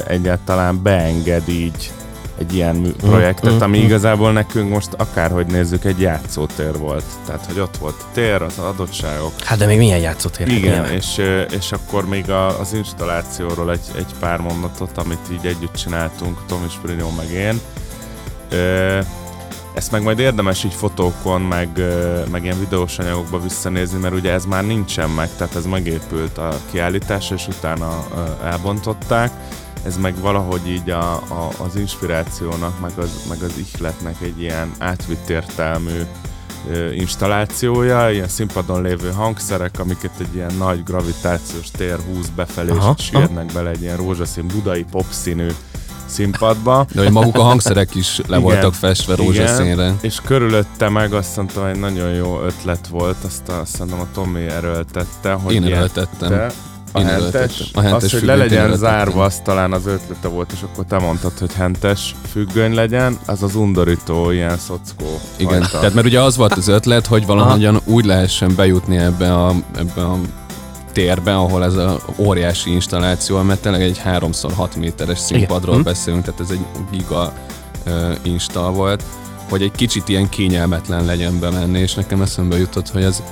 egyáltalán 0.07 0.81
beenged 0.81 1.47
így 1.47 1.91
egy 2.39 2.53
ilyen 2.53 2.75
mm, 2.75 2.89
projektet, 2.89 3.61
ami 3.61 3.79
mm. 3.79 3.83
igazából 3.83 4.31
nekünk 4.31 4.69
most 4.69 4.93
akárhogy 4.97 5.47
nézzük, 5.47 5.85
egy 5.85 5.99
játszótér 5.99 6.77
volt. 6.77 7.03
Tehát, 7.25 7.45
hogy 7.45 7.59
ott 7.59 7.77
volt 7.77 8.05
tér, 8.13 8.41
az 8.41 8.57
adottságok. 8.57 9.31
Hát 9.43 9.57
de 9.57 9.65
még 9.65 9.77
milyen 9.77 9.99
játszótér? 9.99 10.47
Igen, 10.47 10.85
és, 10.85 11.21
és 11.57 11.71
akkor 11.71 12.07
még 12.07 12.29
a, 12.29 12.59
az 12.59 12.73
installációról 12.73 13.71
egy, 13.71 13.91
egy 13.97 14.13
pár 14.19 14.39
mondatot, 14.39 14.97
amit 14.97 15.31
így 15.31 15.45
együtt 15.45 15.75
csináltunk, 15.75 16.37
Tomi 16.47 16.69
Sprinó 16.69 17.13
meg 17.17 17.31
én. 17.31 17.59
Ezt 19.73 19.91
meg 19.91 20.03
majd 20.03 20.19
érdemes 20.19 20.63
így 20.63 20.73
fotókon, 20.73 21.41
meg, 21.41 21.69
meg 22.31 22.43
ilyen 22.43 22.59
videós 22.59 22.99
anyagokba 22.99 23.41
visszanézni, 23.41 23.99
mert 23.99 24.13
ugye 24.13 24.31
ez 24.31 24.45
már 24.45 24.65
nincsen 24.65 25.09
meg, 25.09 25.29
tehát 25.37 25.55
ez 25.55 25.65
megépült 25.65 26.37
a 26.37 26.59
kiállítás, 26.71 27.31
és 27.31 27.47
utána 27.47 28.05
elbontották 28.43 29.31
ez 29.85 29.97
meg 29.97 30.19
valahogy 30.19 30.67
így 30.67 30.89
a, 30.89 31.13
a, 31.13 31.49
az 31.57 31.75
inspirációnak, 31.75 32.79
meg 32.79 32.91
az, 32.97 33.25
meg 33.29 33.41
az 33.41 33.53
ihletnek 33.73 34.15
egy 34.21 34.41
ilyen 34.41 34.71
átvitt 34.77 35.29
értelmű 35.29 36.01
ö, 36.69 36.91
installációja, 36.91 38.11
ilyen 38.11 38.27
színpadon 38.27 38.81
lévő 38.81 39.11
hangszerek, 39.11 39.79
amiket 39.79 40.11
egy 40.19 40.35
ilyen 40.35 40.53
nagy 40.57 40.83
gravitációs 40.83 41.71
tér 41.71 41.99
húz 42.07 42.29
befelé, 42.35 42.69
aha, 42.69 42.95
és 42.97 43.03
sírnek 43.03 43.51
bele 43.53 43.69
egy 43.69 43.81
ilyen 43.81 43.97
rózsaszín 43.97 44.47
budai 44.47 44.85
popszínű 44.91 45.47
színpadba. 46.05 46.85
De 46.93 47.01
hogy 47.01 47.11
maguk 47.11 47.35
a 47.35 47.41
hangszerek 47.41 47.95
is 47.95 48.17
le 48.17 48.23
igen, 48.37 48.41
voltak 48.41 48.73
festve 48.73 49.15
rózsaszínre. 49.15 49.71
Igen, 49.83 49.97
és 50.01 50.19
körülötte 50.25 50.89
meg 50.89 51.13
azt 51.13 51.35
mondtam, 51.35 51.63
hogy 51.63 51.79
nagyon 51.79 52.09
jó 52.09 52.41
ötlet 52.41 52.87
volt, 52.87 53.23
azt 53.25 53.49
a, 53.49 53.61
szerintem 53.65 53.99
a 53.99 54.07
Tommy 54.13 54.45
erőltette, 54.45 55.31
hogy 55.31 55.53
Én 55.53 55.63
erőltettem. 55.63 56.51
A 56.91 56.99
hentes, 57.01 57.69
a 57.73 57.81
hentes 57.81 58.03
az, 58.03 58.11
hogy 58.11 58.23
le 58.27 58.35
legyen 58.35 58.77
zárva, 58.77 59.23
az 59.23 59.41
talán 59.43 59.73
az 59.73 59.85
ötlete 59.85 60.27
volt, 60.27 60.51
és 60.51 60.61
akkor 60.61 60.85
te 60.85 60.99
mondtad, 60.99 61.31
hogy 61.39 61.53
hentes 61.53 62.15
függöny 62.31 62.73
legyen, 62.73 63.17
az 63.25 63.43
az 63.43 63.55
undorító 63.55 64.31
ilyen 64.31 64.57
szockó. 64.57 65.19
Igen, 65.35 65.61
fajta. 65.61 65.79
tehát 65.79 65.93
mert 65.93 66.07
ugye 66.07 66.21
az 66.21 66.37
volt 66.37 66.53
az 66.53 66.67
ötlet, 66.67 67.07
hogy 67.07 67.25
valahogyan 67.25 67.79
úgy 67.85 68.05
lehessen 68.05 68.55
bejutni 68.55 68.97
ebbe 68.97 69.35
a, 69.35 69.53
ebbe 69.77 70.01
a 70.01 70.17
térben, 70.93 71.35
ahol 71.35 71.63
ez 71.63 71.75
a 71.75 71.99
óriási 72.15 72.71
installáció, 72.71 73.41
mert 73.41 73.61
tényleg 73.61 73.81
egy 73.81 74.01
3x6 74.05 74.77
méteres 74.77 75.19
színpadról 75.19 75.75
Hm. 75.75 75.81
beszélünk, 75.81 76.23
tehát 76.23 76.39
ez 76.39 76.49
egy 76.49 76.65
giga 76.91 77.33
uh, 77.85 78.15
install 78.23 78.71
volt, 78.71 79.03
hogy 79.49 79.61
egy 79.61 79.71
kicsit 79.71 80.09
ilyen 80.09 80.29
kényelmetlen 80.29 81.05
legyen 81.05 81.39
bemenni, 81.39 81.79
és 81.79 81.93
nekem 81.93 82.21
eszembe 82.21 82.57
jutott, 82.57 82.89
hogy 82.89 83.03
ez 83.03 83.23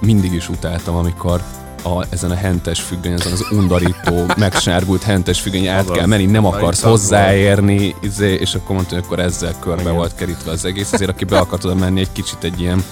mindig 0.00 0.32
is 0.32 0.48
utáltam, 0.48 0.94
amikor 0.94 1.42
a, 1.86 2.06
ezen 2.10 2.30
a 2.30 2.34
hentes 2.34 2.80
függöny, 2.80 3.12
ezen 3.12 3.32
az 3.32 3.46
undorító, 3.50 4.24
megsárgult 4.36 5.02
hentes 5.02 5.40
függöny 5.40 5.66
át 5.66 5.90
kell 5.90 6.06
menni, 6.06 6.24
nem 6.24 6.44
akarsz 6.44 6.82
hozzáérni, 6.82 7.94
izé, 8.00 8.32
és 8.32 8.54
akkor 8.54 8.74
mondta, 8.74 8.94
hogy 8.94 9.04
akkor 9.04 9.18
ezzel 9.18 9.54
körbe 9.60 9.80
Igen. 9.80 9.94
volt 9.94 10.14
kerítve 10.14 10.50
az 10.50 10.64
egész, 10.64 10.92
ezért 10.92 11.10
aki 11.10 11.24
be 11.24 11.38
akart 11.38 11.64
oda 11.64 11.74
menni, 11.74 12.00
egy 12.00 12.12
kicsit 12.12 12.44
egy 12.44 12.60
ilyen 12.60 12.84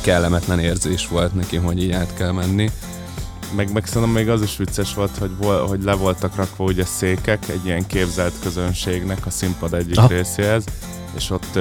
kellemetlen 0.00 0.58
érzés 0.58 1.08
volt 1.08 1.34
neki, 1.34 1.56
hogy 1.56 1.82
így 1.82 1.92
át 1.92 2.14
kell 2.14 2.32
menni. 2.32 2.70
Meg, 3.56 3.72
meg 3.72 3.86
szerintem 3.86 4.10
még 4.10 4.28
az 4.28 4.42
is 4.42 4.56
vicces 4.56 4.94
volt, 4.94 5.16
hogy, 5.18 5.30
vol, 5.36 5.66
hogy 5.66 5.82
le 5.82 5.94
voltak 5.94 6.36
rakva 6.36 6.64
ugye 6.64 6.84
székek 6.84 7.48
egy 7.48 7.66
ilyen 7.66 7.86
képzelt 7.86 8.32
közönségnek 8.42 9.26
a 9.26 9.30
színpad 9.30 9.74
egyik. 9.74 9.98
Aha. 9.98 10.06
részéhez, 10.08 10.64
és 11.16 11.30
ott 11.30 11.56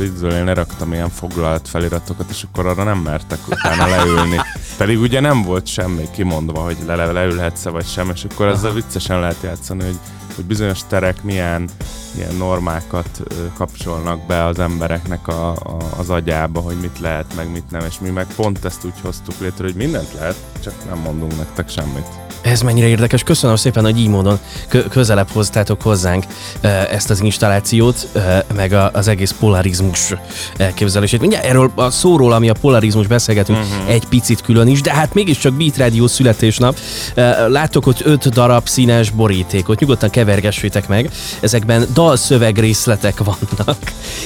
üdvől 0.00 0.32
én 0.32 0.44
leraktam 0.44 0.92
ilyen 0.92 1.10
foglalt 1.10 1.68
feliratokat, 1.68 2.30
és 2.30 2.42
akkor 2.42 2.66
arra 2.66 2.84
nem 2.84 2.98
mertek 2.98 3.38
utána 3.48 3.86
leülni. 3.86 4.36
Pedig 4.78 5.00
ugye 5.00 5.20
nem 5.20 5.42
volt 5.42 5.66
semmi 5.66 6.08
kimondva, 6.10 6.60
hogy 6.60 6.76
le, 6.86 6.94
le, 6.94 7.12
leülhetsz 7.12 7.64
vagy 7.64 7.86
sem, 7.86 8.10
és 8.14 8.26
akkor 8.30 8.46
ezzel 8.46 8.72
viccesen 8.72 9.20
lehet 9.20 9.42
játszani, 9.42 9.84
hogy, 9.84 9.98
hogy 10.34 10.44
bizonyos 10.44 10.80
terek 10.88 11.22
milyen 11.22 11.68
ilyen 12.16 12.34
normákat 12.34 13.20
kapcsolnak 13.54 14.26
be 14.26 14.44
az 14.44 14.58
embereknek 14.58 15.28
a, 15.28 15.50
a, 15.50 15.76
az 15.96 16.10
agyába, 16.10 16.60
hogy 16.60 16.76
mit 16.76 16.98
lehet, 16.98 17.34
meg 17.36 17.50
mit 17.50 17.70
nem, 17.70 17.84
és 17.88 17.98
mi 17.98 18.10
meg 18.10 18.26
pont 18.36 18.64
ezt 18.64 18.84
úgy 18.84 19.00
hoztuk 19.02 19.34
létre, 19.40 19.64
hogy 19.64 19.74
mindent 19.74 20.12
lehet, 20.12 20.36
csak 20.62 20.74
nem 20.88 20.98
mondunk 20.98 21.36
nektek 21.36 21.68
semmit. 21.68 22.29
Ez 22.42 22.60
mennyire 22.60 22.86
érdekes. 22.86 23.22
Köszönöm 23.22 23.56
szépen, 23.56 23.84
hogy 23.84 23.98
így 23.98 24.08
módon 24.08 24.38
kö- 24.68 24.88
közelebb 24.88 25.28
hoztátok 25.32 25.82
hozzánk 25.82 26.24
eh, 26.60 26.92
ezt 26.92 27.10
az 27.10 27.20
installációt, 27.20 28.08
eh, 28.12 28.38
meg 28.54 28.72
a, 28.72 28.90
az 28.92 29.08
egész 29.08 29.34
polarizmus 29.38 30.14
elképzelését. 30.56 31.20
Mindjárt 31.20 31.44
erről 31.44 31.70
a 31.74 31.90
szóról, 31.90 32.32
ami 32.32 32.48
a 32.48 32.54
polarizmus 32.60 33.06
beszélgetünk, 33.06 33.58
uh-huh. 33.58 33.92
egy 33.92 34.04
picit 34.04 34.40
külön 34.40 34.68
is, 34.68 34.80
de 34.80 34.92
hát 34.92 35.14
mégiscsak 35.14 35.52
Beat 35.52 35.76
Radio 35.76 36.06
születésnap. 36.06 36.78
Eh, 37.14 37.36
Láttok 37.48 37.86
ott 37.86 38.00
öt 38.04 38.28
darab 38.28 38.68
színes 38.68 39.10
borítékot, 39.10 39.80
nyugodtan 39.80 40.10
kevergessétek 40.10 40.88
meg. 40.88 41.10
Ezekben 41.40 41.86
dalszöveg 41.94 42.58
részletek 42.58 43.18
vannak. 43.24 43.78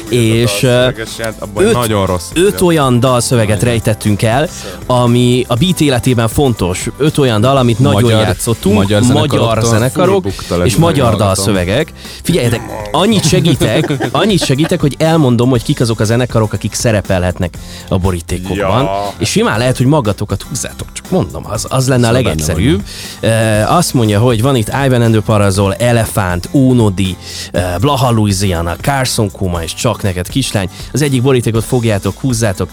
és 0.09 0.63
öt- 0.63 1.73
nagyon 1.73 2.07
rossz. 2.07 2.31
öt 2.35 2.61
olyan 2.61 3.01
dalszöveget 3.01 3.63
rejtettünk 3.63 4.23
el, 4.23 4.49
ami 4.87 5.45
a 5.49 5.55
beat 5.55 5.81
életében 5.81 6.29
fontos. 6.29 6.89
Öt 6.99 7.19
olyan 7.19 7.41
dal, 7.41 7.57
amit 7.57 7.79
nagyon 7.79 8.04
Magyar- 8.05 8.27
játszottunk, 8.27 8.75
magyar 8.75 9.03
magyar 9.03 9.63
zenekarok 9.63 10.27
és 10.65 10.77
magyar 10.77 11.17
dalszövegek. 11.17 11.93
Figyeljetek, 12.23 12.61
annyit 12.93 13.29
segítek, 13.29 13.93
annyit 14.13 14.45
segítek, 14.45 14.81
hogy 14.81 14.95
elmondom, 14.99 15.51
hogy 15.51 15.63
kik 15.63 15.81
azok 15.81 16.01
a 16.01 16.05
zenekarok, 16.05 16.53
akik 16.53 16.75
szerepelhetnek 16.75 17.55
a 17.89 17.99
borítékokban. 17.99 18.83
Ja. 18.83 19.13
És 19.19 19.31
simán 19.31 19.59
lehet, 19.59 19.77
hogy 19.77 19.87
magatokat 19.87 20.43
húzzátok, 20.43 20.89
csak 20.93 21.11
mondom, 21.11 21.45
az, 21.49 21.67
az 21.69 21.89
lenne 21.89 22.09
a 22.09 22.15
Szóval 22.15 22.23
legegyszerűbb. 22.23 22.83
E, 23.21 23.69
azt 23.69 23.95
mondja, 23.95 24.21
hogy 24.21 24.43
van 24.43 24.57
itt 24.57 24.73
Ivan 24.87 25.11
the 25.11 25.21
Parazol, 25.21 25.75
Elefánt, 25.75 26.49
Ónodi, 26.53 27.17
e, 27.53 27.79
Blaha 27.79 28.11
Louisiana, 28.11 28.77
Carson 28.77 29.31
Kuma 29.31 29.63
és 29.63 29.75
csak 29.75 30.03
neked 30.03 30.29
kislány. 30.29 30.69
Az 30.93 31.03
egyik 31.03 31.23
borítékot 31.23 31.65
fogjátok, 31.65 32.21
húzzátok. 32.21 32.69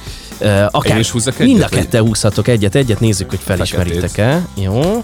Akár 0.72 0.94
Én 0.94 1.00
is 1.00 1.10
húzzak 1.10 1.38
mind 1.38 1.62
a 1.62 1.68
egyet, 1.72 1.92
vagy? 1.92 2.02
húzhatok 2.02 2.48
egyet, 2.48 2.76
egyet 2.76 3.00
nézzük, 3.00 3.30
hogy 3.30 3.40
felismeritek-e. 3.44 4.46
Jó. 4.56 5.04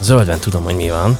Zöldben 0.00 0.38
tudom, 0.38 0.62
hogy 0.62 0.76
mi 0.76 0.90
van. 0.90 1.18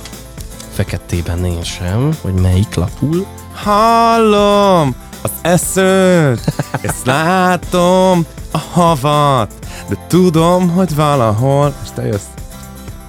Feketében 0.72 1.38
nincs 1.38 1.66
sem, 1.66 2.16
hogy 2.20 2.32
melyik 2.32 2.74
lapul. 2.74 3.26
Hallom 3.54 4.94
az 5.22 5.30
eszőt, 5.42 6.54
és 6.82 6.90
látom 7.04 8.26
a 8.50 8.58
havat, 8.58 9.52
de 9.88 9.96
tudom, 10.08 10.68
hogy 10.68 10.94
valahol, 10.94 11.74
és 11.82 11.88
te 11.94 12.06
jössz. 12.06 12.41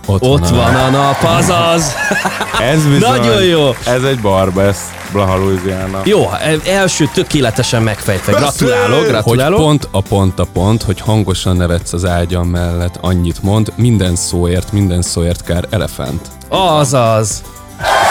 Ott 0.05 0.47
van 0.49 0.75
a 0.75 0.89
nap, 0.89 1.17
azaz! 1.21 1.93
Ez 2.73 2.83
bizony, 2.85 2.99
Nagyon 2.99 3.43
jó! 3.43 3.69
Ez 3.85 4.03
egy 4.03 4.19
barbesz, 4.19 4.91
Blaha 5.11 5.37
Louisiana. 5.37 6.01
Jó, 6.03 6.29
első 6.65 7.09
tökéletesen 7.13 7.81
megfejtve. 7.81 8.31
Gratulálok, 8.31 8.97
Hogy 8.99 9.07
gratulálok. 9.07 9.59
pont 9.59 9.87
a 9.91 10.01
pont 10.01 10.39
a 10.39 10.45
pont, 10.53 10.83
hogy 10.83 10.99
hangosan 10.99 11.55
nevetsz 11.55 11.93
az 11.93 12.05
ágyam 12.05 12.47
mellett, 12.47 12.97
annyit 13.01 13.43
mond, 13.43 13.73
minden 13.75 14.15
szóért, 14.15 14.71
minden 14.71 15.01
szóért 15.01 15.43
kár 15.43 15.65
elefánt. 15.69 16.27
Azaz. 16.47 17.41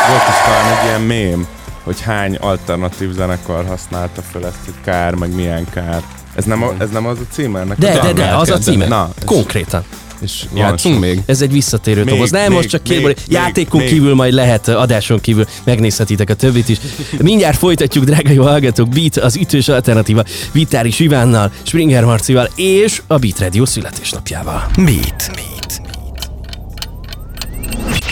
Volt 0.08 0.28
is 0.28 0.34
talán 0.44 0.78
egy 0.78 0.84
ilyen 0.86 1.00
mém, 1.00 1.46
hogy 1.84 2.00
hány 2.00 2.36
alternatív 2.40 3.10
zenekar 3.12 3.64
használta 3.68 4.22
fel 4.32 4.46
ezt, 4.46 4.58
hogy 4.64 4.74
kár, 4.84 5.14
meg 5.14 5.34
milyen 5.34 5.66
kár. 5.70 6.02
Ez 6.34 6.44
nem, 6.44 6.62
a, 6.62 6.72
ez 6.78 6.90
nem 6.90 7.06
az 7.06 7.18
a 7.18 7.32
címe 7.32 7.60
ennek? 7.60 7.78
De, 7.78 7.92
a 7.92 8.02
de, 8.02 8.12
de, 8.12 8.36
az 8.36 8.50
a 8.50 8.58
címe. 8.58 8.86
Na, 8.86 9.08
Konkrétan. 9.26 9.84
És 10.22 10.44
Játszunk 10.54 11.00
még? 11.00 11.20
Ez 11.26 11.42
egy 11.42 11.52
visszatérő 11.52 12.04
Még, 12.04 12.12
toboz. 12.14 12.30
Nem, 12.30 12.46
még, 12.46 12.56
most 12.56 12.68
csak 12.68 12.82
kérem, 12.82 13.04
még, 13.04 13.16
játékon 13.28 13.80
még. 13.80 13.88
kívül 13.88 14.14
majd 14.14 14.32
lehet, 14.32 14.68
adáson 14.68 15.20
kívül 15.20 15.46
megnézhetitek 15.64 16.30
a 16.30 16.34
többit 16.34 16.68
is. 16.68 16.76
Mindjárt 17.18 17.58
folytatjuk, 17.58 18.04
drága 18.04 18.30
jó 18.30 18.42
hallgatók, 18.42 18.88
Beat, 18.88 19.16
az 19.16 19.36
ütős 19.36 19.68
alternatíva 19.68 20.24
Vitáris 20.52 20.98
Ivánnal, 20.98 21.52
Springer 21.62 22.04
Marcival 22.04 22.50
és 22.56 23.02
a 23.06 23.18
Beat 23.18 23.38
Radio 23.38 23.66
születésnapjával. 23.66 24.66
Beat. 24.76 25.30
Beat. 25.34 25.51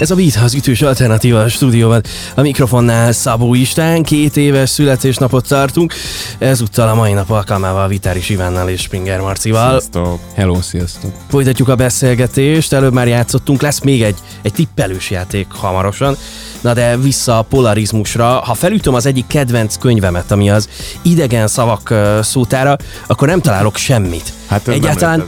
Ez 0.01 0.11
a 0.11 0.15
Beat, 0.15 0.37
az 0.37 0.55
ütős 0.55 0.83
alternatíva 0.83 1.41
a 1.41 1.49
stúdióban. 1.49 2.03
A 2.35 2.41
mikrofonnál 2.41 3.13
Szabó 3.13 3.55
István, 3.55 4.03
két 4.03 4.37
éves 4.37 4.71
születésnapot 4.71 5.49
tartunk. 5.49 5.95
Ezúttal 6.39 6.89
a 6.89 6.95
mai 6.95 7.13
nap 7.13 7.31
alkalmával 7.31 7.89
Vitáris 7.89 8.29
Ivánnal 8.29 8.69
és 8.69 8.81
Springer 8.81 9.21
Marcival. 9.21 9.69
Sziasztok. 9.69 10.19
Hello, 10.35 10.63
sziasztok! 10.63 11.11
Folytatjuk 11.29 11.69
a 11.69 11.75
beszélgetést, 11.75 12.73
előbb 12.73 12.93
már 12.93 13.09
játszottunk, 13.09 13.63
lesz 13.63 13.81
még 13.81 14.03
egy, 14.03 14.17
egy 14.43 14.53
tippelős 14.53 15.11
játék 15.11 15.47
hamarosan. 15.51 16.17
Na 16.61 16.75
de 16.75 16.97
vissza 16.97 17.39
a 17.39 17.43
polarizmusra. 17.43 18.27
Ha 18.27 18.55
felütöm 18.55 18.95
az 18.95 19.07
egyik 19.07 19.27
kedvenc 19.27 19.77
könyvemet, 19.79 20.31
ami 20.31 20.51
az 20.51 20.69
idegen 21.03 21.49
szavak 21.49 21.95
szótára, 22.23 22.77
akkor 23.07 23.29
nem 23.29 23.41
találok 23.41 23.77
semmit. 23.77 24.33
Hát 24.47 24.69
egyáltalán, 24.69 25.27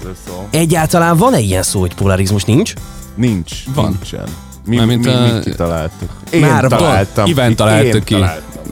egyáltalán 0.51 1.17
van-e 1.17 1.41
ilyen 1.41 1.63
szó, 1.63 1.81
hogy 1.81 1.95
polarizmus? 1.95 2.45
Nincs? 2.45 2.73
Nincs. 3.15 3.53
Van. 3.75 3.99
Nincsen. 4.01 4.25
Mi, 4.67 4.77
Mármint 4.77 5.05
mi, 5.05 5.13
a- 5.13 5.21
mi 5.35 5.41
kitaláltuk? 5.41 6.11
Én 6.31 6.41
Már 6.41 6.67
találtam. 6.67 7.27
Iván 7.27 7.57
találta 7.57 7.99
ki. 8.01 8.15
találtam. 8.15 8.63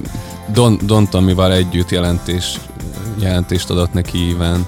Don, 0.52 0.78
Don 0.82 1.08
Tomival 1.08 1.52
együtt 1.52 1.90
jelentés, 1.90 2.58
jelentést 3.18 3.70
adott 3.70 3.92
neki 3.92 4.28
Iván. 4.28 4.66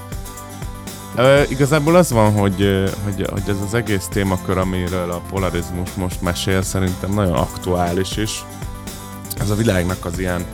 Ö, 1.17 1.41
igazából 1.49 1.97
az 1.97 2.11
van, 2.11 2.33
hogy, 2.33 2.85
hogy, 3.05 3.27
hogy 3.31 3.43
ez 3.49 3.57
az 3.67 3.75
egész 3.75 4.07
témakör, 4.11 4.59
amiről 4.59 5.11
a 5.11 5.21
polarizmus 5.31 5.89
most 5.97 6.21
mesél, 6.23 6.63
szerintem 6.63 7.13
nagyon 7.15 7.33
aktuális 7.35 8.17
is. 8.17 8.45
Ez 9.41 9.51
a 9.51 9.55
világnak 9.55 10.05
az 10.05 10.19
ilyen 10.19 10.45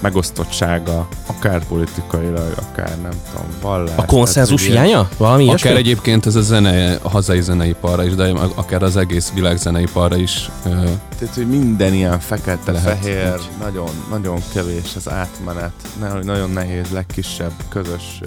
megosztottsága, 0.00 1.08
akár 1.26 1.66
politikailag, 1.66 2.52
akár 2.70 3.00
nem 3.02 3.12
tudom, 3.30 3.46
vallás. 3.60 3.96
A 3.96 4.04
konszenzus 4.04 4.66
tehát, 4.66 4.84
hiánya? 4.86 5.08
Valami 5.16 5.42
Akár 5.42 5.58
ilyesmi? 5.58 5.78
egyébként 5.78 6.26
ez 6.26 6.34
a 6.34 6.40
zene, 6.40 6.98
a 7.02 7.08
hazai 7.08 7.40
zeneiparra 7.40 8.04
is, 8.04 8.14
de 8.14 8.32
akár 8.54 8.82
az 8.82 8.96
egész 8.96 9.32
világ 9.34 9.56
zeneiparra 9.56 10.16
is 10.16 10.50
Tehát, 10.62 11.34
hogy 11.34 11.48
minden 11.48 11.94
ilyen 11.94 12.20
fekete, 12.20 12.72
Lehet, 12.72 12.98
fehér, 12.98 13.34
így. 13.34 13.48
nagyon, 13.60 13.88
nagyon 14.10 14.42
kevés 14.52 14.96
az 14.96 15.08
átmenet, 15.10 15.72
ne- 16.00 16.22
nagyon 16.22 16.50
nehéz 16.50 16.86
legkisebb 16.92 17.52
közös 17.68 18.20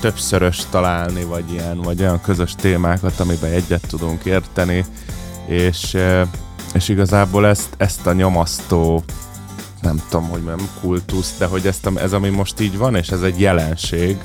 többszörös 0.00 0.62
találni, 0.70 1.24
vagy 1.24 1.44
ilyen, 1.52 1.80
vagy 1.82 2.00
olyan 2.00 2.20
közös 2.20 2.54
témákat, 2.54 3.20
amiben 3.20 3.52
egyet 3.52 3.86
tudunk 3.88 4.24
érteni, 4.24 4.84
és, 5.46 5.96
és 6.74 6.88
igazából 6.88 7.46
ezt, 7.46 7.68
ezt 7.76 8.06
a 8.06 8.12
nyomasztó 8.12 9.02
nem 9.84 10.02
tudom, 10.08 10.28
hogy 10.28 10.42
nem 10.42 10.68
kultusz, 10.80 11.34
de 11.38 11.46
hogy 11.46 11.66
ezt, 11.66 11.90
ez 11.94 12.12
ami 12.12 12.28
most 12.28 12.60
így 12.60 12.78
van, 12.78 12.94
és 12.94 13.08
ez 13.08 13.22
egy 13.22 13.40
jelenség, 13.40 14.16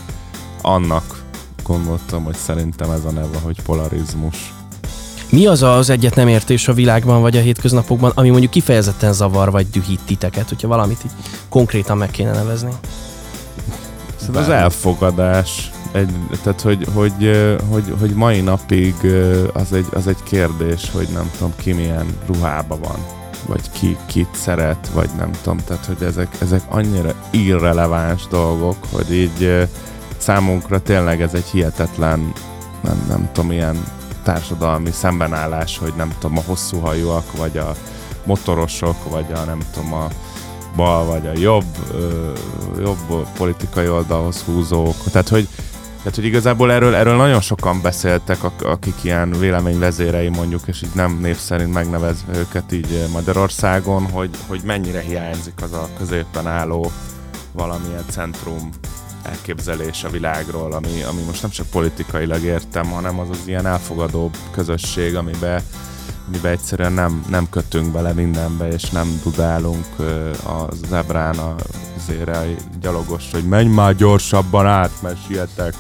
annak 0.62 1.24
gondoltam, 1.64 2.24
hogy 2.24 2.36
szerintem 2.36 2.92
ez 2.92 3.06
a 3.06 3.12
neve, 3.12 3.38
hogy 3.44 3.62
polarizmus. 3.62 4.54
Mi 5.30 5.46
az 5.46 5.64
az 5.64 5.90
egyet 5.90 6.16
nem 6.16 6.28
értés 6.28 6.68
a 6.68 6.74
világban 6.74 7.22
vagy 7.22 7.38
a 7.38 7.42
hétköznapokban, 7.42 8.12
ami 8.16 8.30
mondjuk 8.30 8.52
kifejezetten 8.52 9.14
zavar 9.14 9.52
vagy 9.52 9.70
dühít 9.70 10.00
titeket, 10.06 10.50
hogyha 10.50 10.68
valamit 10.68 11.00
így 11.06 11.12
konkrétan 11.50 11.98
meg 11.98 12.12
kéne 12.12 12.32
nevezni? 12.32 12.72
Szerintem 14.16 14.44
az 14.44 14.50
elfogadás, 14.50 15.72
egy, 15.92 16.10
tehát 16.44 16.62
hogy, 16.62 16.88
hogy, 16.94 17.48
hogy, 17.70 17.94
hogy 18.00 18.14
mai 18.14 18.42
napig 18.42 18.96
az 19.54 19.74
egy, 19.74 19.88
az 19.94 20.08
egy 20.08 20.24
kérdés, 20.24 20.90
hogy 20.92 21.08
nem 21.14 21.32
tudom 21.38 21.54
ki 21.56 21.74
milyen 21.74 22.06
ruhába 22.28 22.78
van, 22.78 23.19
vagy 23.46 23.72
ki 23.72 23.98
kit 24.06 24.30
szeret, 24.32 24.90
vagy 24.94 25.10
nem 25.18 25.32
tudom, 25.42 25.58
tehát 25.58 25.86
hogy 25.86 26.04
ezek, 26.04 26.36
ezek 26.42 26.62
annyira 26.70 27.14
irreleváns 27.32 28.28
dolgok, 28.28 28.78
hogy 28.92 29.14
így 29.14 29.68
számunkra 30.18 30.82
tényleg 30.82 31.22
ez 31.22 31.34
egy 31.34 31.46
hihetetlen, 31.46 32.34
nem, 32.82 33.06
nem 33.08 33.30
tudom, 33.34 33.52
ilyen 33.52 33.84
társadalmi 34.24 34.92
szembenállás, 34.92 35.78
hogy 35.78 35.94
nem 35.98 36.14
tudom, 36.20 36.38
a 36.38 36.44
hosszú 36.46 36.80
hajúak, 36.80 37.38
vagy 37.38 37.58
a 37.58 37.76
motorosok, 38.24 39.10
vagy 39.10 39.26
a 39.34 39.40
nem 39.40 39.60
tudom, 39.74 39.94
a 39.94 40.08
bal, 40.76 41.06
vagy 41.06 41.28
a 41.28 41.40
jobb, 41.40 41.66
ö, 41.94 42.32
jobb 42.80 43.28
politikai 43.38 43.90
oldalhoz 43.90 44.42
húzók. 44.42 44.96
Tehát, 45.12 45.30
hogy 45.30 45.48
tehát, 46.10 46.24
hogy 46.24 46.34
igazából 46.34 46.72
erről, 46.72 46.96
erről 46.96 47.16
nagyon 47.16 47.42
sokan 47.42 47.82
beszéltek, 47.82 48.38
akik 48.64 48.94
ilyen 49.02 49.32
véleményvezérei 49.40 50.30
mondjuk, 50.30 50.62
és 50.66 50.82
így 50.82 50.90
nem 50.94 51.18
név 51.22 51.38
szerint 51.38 51.74
megnevezve 51.74 52.38
őket 52.38 52.72
így 52.72 53.06
Magyarországon, 53.12 54.10
hogy, 54.12 54.30
hogy 54.48 54.62
mennyire 54.64 55.00
hiányzik 55.00 55.62
az 55.62 55.74
a 55.74 55.90
középen 55.98 56.48
álló 56.48 56.92
valamilyen 57.52 58.04
centrum 58.10 58.70
elképzelés 59.24 60.04
a 60.04 60.10
világról, 60.10 60.74
ami, 60.74 61.02
ami 61.10 61.22
most 61.22 61.42
nem 61.42 61.52
csak 61.52 61.70
politikailag 61.70 62.44
értem, 62.44 62.86
hanem 62.86 63.20
az 63.20 63.30
az 63.30 63.42
ilyen 63.46 63.66
elfogadó 63.66 64.30
közösség, 64.52 65.16
amiben 65.16 65.62
amiben 66.28 66.52
egyszerűen 66.52 66.94
nem, 66.94 67.26
nem 67.30 67.50
kötünk 67.50 67.92
bele 67.92 68.14
mindenbe, 68.14 68.68
és 68.68 68.90
nem 68.90 69.20
dudálunk 69.24 69.86
a 70.46 70.76
zebrán 70.88 71.38
a 71.38 71.56
zére 72.08 72.46
gyalogos, 72.82 73.32
hogy 73.32 73.44
menj 73.44 73.68
már 73.68 73.96
gyorsabban 73.96 74.66
át, 74.66 74.92
mert 75.02 75.26
sietek. 75.28 75.74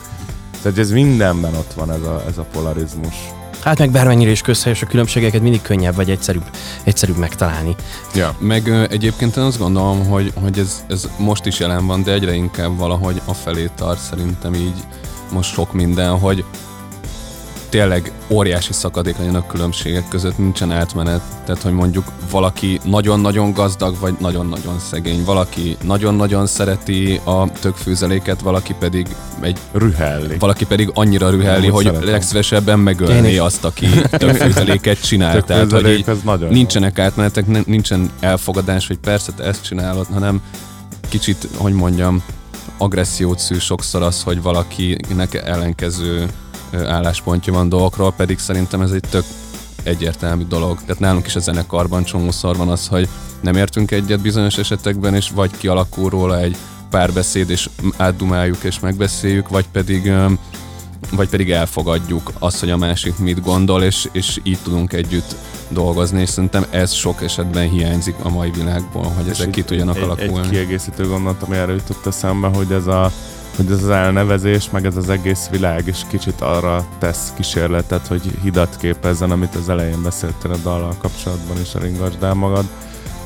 Tehát 0.62 0.78
ez 0.78 0.92
mindenben 0.92 1.56
ott 1.56 1.74
van 1.74 1.92
ez 1.92 2.01
a, 2.01 2.24
ez 2.28 2.38
a 2.38 2.46
polarizmus. 2.51 3.16
Hát 3.63 3.80
meg 3.80 3.92
bármennyire 3.92 4.32
is 4.32 4.42
közhelyes 4.42 4.82
a 4.82 4.86
különbségeket 4.86 5.42
mindig 5.42 5.62
könnyebb 5.62 5.96
vagy 5.96 6.10
egyszerűbb, 6.10 6.50
egyszerűbb 6.84 7.18
megtalálni. 7.18 7.75
Ja, 8.16 8.36
meg 8.39 8.68
ö, 8.68 8.84
egyébként 8.89 9.38
én 9.38 9.44
azt 9.44 9.58
gondolom, 9.58 10.06
hogy, 10.08 10.34
hogy 10.42 10.60
ez, 10.60 10.84
ez 10.88 11.10
most 11.18 11.46
is 11.46 11.60
jelen 11.60 11.86
van, 11.86 12.04
de 12.04 12.12
egyre 12.12 12.34
inkább 12.34 12.78
valahogy 12.78 13.22
afelé 13.25 13.70
tart 13.75 14.00
szerintem 14.00 14.54
így 14.54 14.84
most 15.32 15.54
sok 15.54 15.74
minden, 15.74 16.18
hogy 16.18 16.44
tényleg 17.69 18.11
óriási 18.27 18.73
szakadék 18.73 19.17
legyen 19.17 19.35
a 19.35 19.45
különbségek 19.47 20.07
között, 20.07 20.38
nincsen 20.38 20.71
átmenet. 20.71 21.21
Tehát, 21.45 21.61
hogy 21.61 21.73
mondjuk 21.73 22.11
valaki 22.31 22.79
nagyon-nagyon 22.83 23.53
gazdag, 23.53 23.95
vagy 23.99 24.15
nagyon-nagyon 24.19 24.79
szegény. 24.79 25.23
Valaki 25.23 25.77
nagyon-nagyon 25.83 26.47
szereti 26.47 27.19
a 27.23 27.51
tökfűzeléket, 27.51 28.41
valaki 28.41 28.75
pedig 28.79 29.07
egy 29.41 29.57
rühelli. 29.71 30.38
Valaki 30.39 30.65
pedig 30.65 30.91
annyira 30.93 31.29
rühelli, 31.29 31.67
hogy 31.67 31.85
szeretem. 31.85 32.09
legszívesebben 32.09 32.79
megölni 32.79 33.38
azt, 33.38 33.65
aki 33.65 33.88
tökfűzeléket 34.09 35.05
csinál. 35.05 35.43
Tehát, 35.43 35.71
hogy 35.71 35.89
így 35.89 36.05
nincsenek 36.49 36.97
jó. 36.97 37.03
átmenetek, 37.03 37.65
nincsen 37.65 38.09
elfogadás, 38.19 38.88
hogy 38.88 38.97
persze 38.97 39.31
te 39.31 39.43
ezt 39.43 39.63
csinálod, 39.63 40.07
hanem 40.13 40.41
kicsit, 41.09 41.47
hogy 41.57 41.73
mondjam, 41.73 42.23
agressziót 42.77 43.39
szül 43.39 43.59
sokszor 43.59 44.01
az, 44.01 44.23
hogy 44.23 44.41
valakinek 44.41 45.33
ellenkező 45.33 46.27
álláspontja 46.73 47.53
van 47.53 47.69
dolgokról, 47.69 48.13
pedig 48.13 48.39
szerintem 48.39 48.81
ez 48.81 48.91
egy 48.91 49.03
tök 49.09 49.23
egyértelmű 49.83 50.43
dolog. 50.43 50.79
Tehát 50.81 50.99
nálunk 50.99 51.25
is 51.25 51.35
a 51.35 51.39
zenekarban 51.39 52.03
csomószor 52.03 52.57
van 52.57 52.69
az, 52.69 52.88
hogy 52.88 53.07
nem 53.41 53.55
értünk 53.55 53.91
egyet 53.91 54.21
bizonyos 54.21 54.57
esetekben, 54.57 55.15
és 55.15 55.29
vagy 55.29 55.51
kialakul 55.57 56.09
róla 56.09 56.39
egy 56.39 56.57
párbeszéd, 56.89 57.49
és 57.49 57.69
átdumáljuk 57.97 58.63
és 58.63 58.79
megbeszéljük, 58.79 59.49
vagy 59.49 59.65
pedig 59.71 60.13
vagy 61.11 61.29
pedig 61.29 61.51
elfogadjuk 61.51 62.31
azt, 62.39 62.59
hogy 62.59 62.69
a 62.69 62.77
másik 62.77 63.17
mit 63.17 63.43
gondol, 63.43 63.83
és, 63.83 64.07
és 64.11 64.39
így 64.43 64.57
tudunk 64.63 64.93
együtt 64.93 65.35
dolgozni, 65.69 66.21
és 66.21 66.29
szerintem 66.29 66.65
ez 66.69 66.91
sok 66.91 67.23
esetben 67.23 67.69
hiányzik 67.69 68.15
a 68.23 68.29
mai 68.29 68.51
világból, 68.51 69.03
hogy 69.03 69.25
és 69.25 69.31
ezek 69.31 69.49
ki 69.49 69.63
tudjanak 69.63 69.95
egy, 69.95 70.03
alakulni. 70.03 70.39
Egy 70.39 70.49
kiegészítő 70.49 71.07
gondolat, 71.07 71.43
ami 71.43 71.55
erre 71.55 71.71
jutott 71.71 72.05
eszembe, 72.05 72.47
hogy 72.47 72.71
ez 72.71 72.88
a 72.88 73.11
hogy 73.56 73.72
ez 73.72 73.84
az 73.84 73.89
elnevezés, 73.89 74.70
meg 74.70 74.86
ez 74.86 74.96
az 74.96 75.10
egész 75.10 75.48
világ 75.48 75.88
is 75.88 76.06
kicsit 76.10 76.41
arra 76.41 76.86
tesz 77.00 77.34
kísérletet, 77.36 78.08
hogy 78.08 78.22
hidat 78.41 78.77
képezzen, 78.79 79.32
amit 79.32 79.56
az 79.56 79.70
elején 79.70 80.03
beszéltél 80.03 80.51
a 80.51 80.58
dallal 80.63 80.96
kapcsolatban 80.98 81.60
is, 81.62 81.75
a 81.75 81.79
ringasd 81.79 82.24
el 82.24 82.34
magad, 82.34 82.65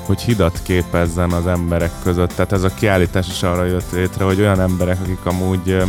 hogy 0.06 0.22
hidat 0.22 0.60
képezzen 0.63 1.32
az 1.32 1.48
emberek 1.48 1.92
között. 2.03 2.30
Tehát 2.30 2.51
ez 2.51 2.63
a 2.63 2.74
kiállítás 2.74 3.27
is 3.27 3.44
arra 3.44 3.65
jött 3.65 3.92
létre, 3.92 4.26
hogy 4.26 4.39
olyan 4.39 4.60
emberek, 4.60 4.97
akik 5.02 5.26
amúgy 5.26 5.84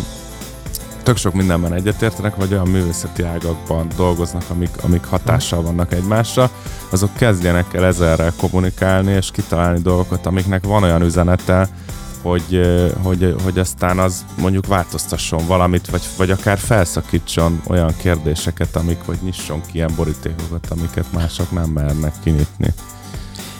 tök 1.04 1.16
sok 1.16 1.34
mindenben 1.34 1.74
egyetértenek, 1.74 2.36
vagy 2.36 2.52
olyan 2.52 2.68
művészeti 2.68 3.22
ágakban 3.22 3.88
dolgoznak, 3.96 4.42
amik, 4.48 4.70
amik 4.82 5.04
hatással 5.04 5.62
vannak 5.62 5.92
egymásra, 5.92 6.50
azok 6.90 7.14
kezdjenek 7.14 7.74
el 7.74 7.84
ezerrel 7.84 8.32
kommunikálni, 8.36 9.12
és 9.12 9.30
kitalálni 9.30 9.80
dolgokat, 9.80 10.26
amiknek 10.26 10.64
van 10.64 10.82
olyan 10.82 11.02
üzenete, 11.02 11.68
hogy, 12.24 12.60
hogy, 13.02 13.34
hogy 13.44 13.58
aztán 13.58 13.98
az 13.98 14.24
mondjuk 14.38 14.66
változtasson 14.66 15.46
valamit, 15.46 15.90
vagy, 15.90 16.02
vagy 16.16 16.30
akár 16.30 16.58
felszakítson 16.58 17.62
olyan 17.66 17.94
kérdéseket, 17.96 18.76
amik, 18.76 19.04
vagy 19.04 19.18
nyisson 19.22 19.60
ki 19.60 19.70
ilyen 19.72 19.92
borítékokat, 19.96 20.66
amiket 20.70 21.12
mások 21.12 21.50
nem 21.50 21.70
mernek 21.70 22.14
kinyitni. 22.22 22.74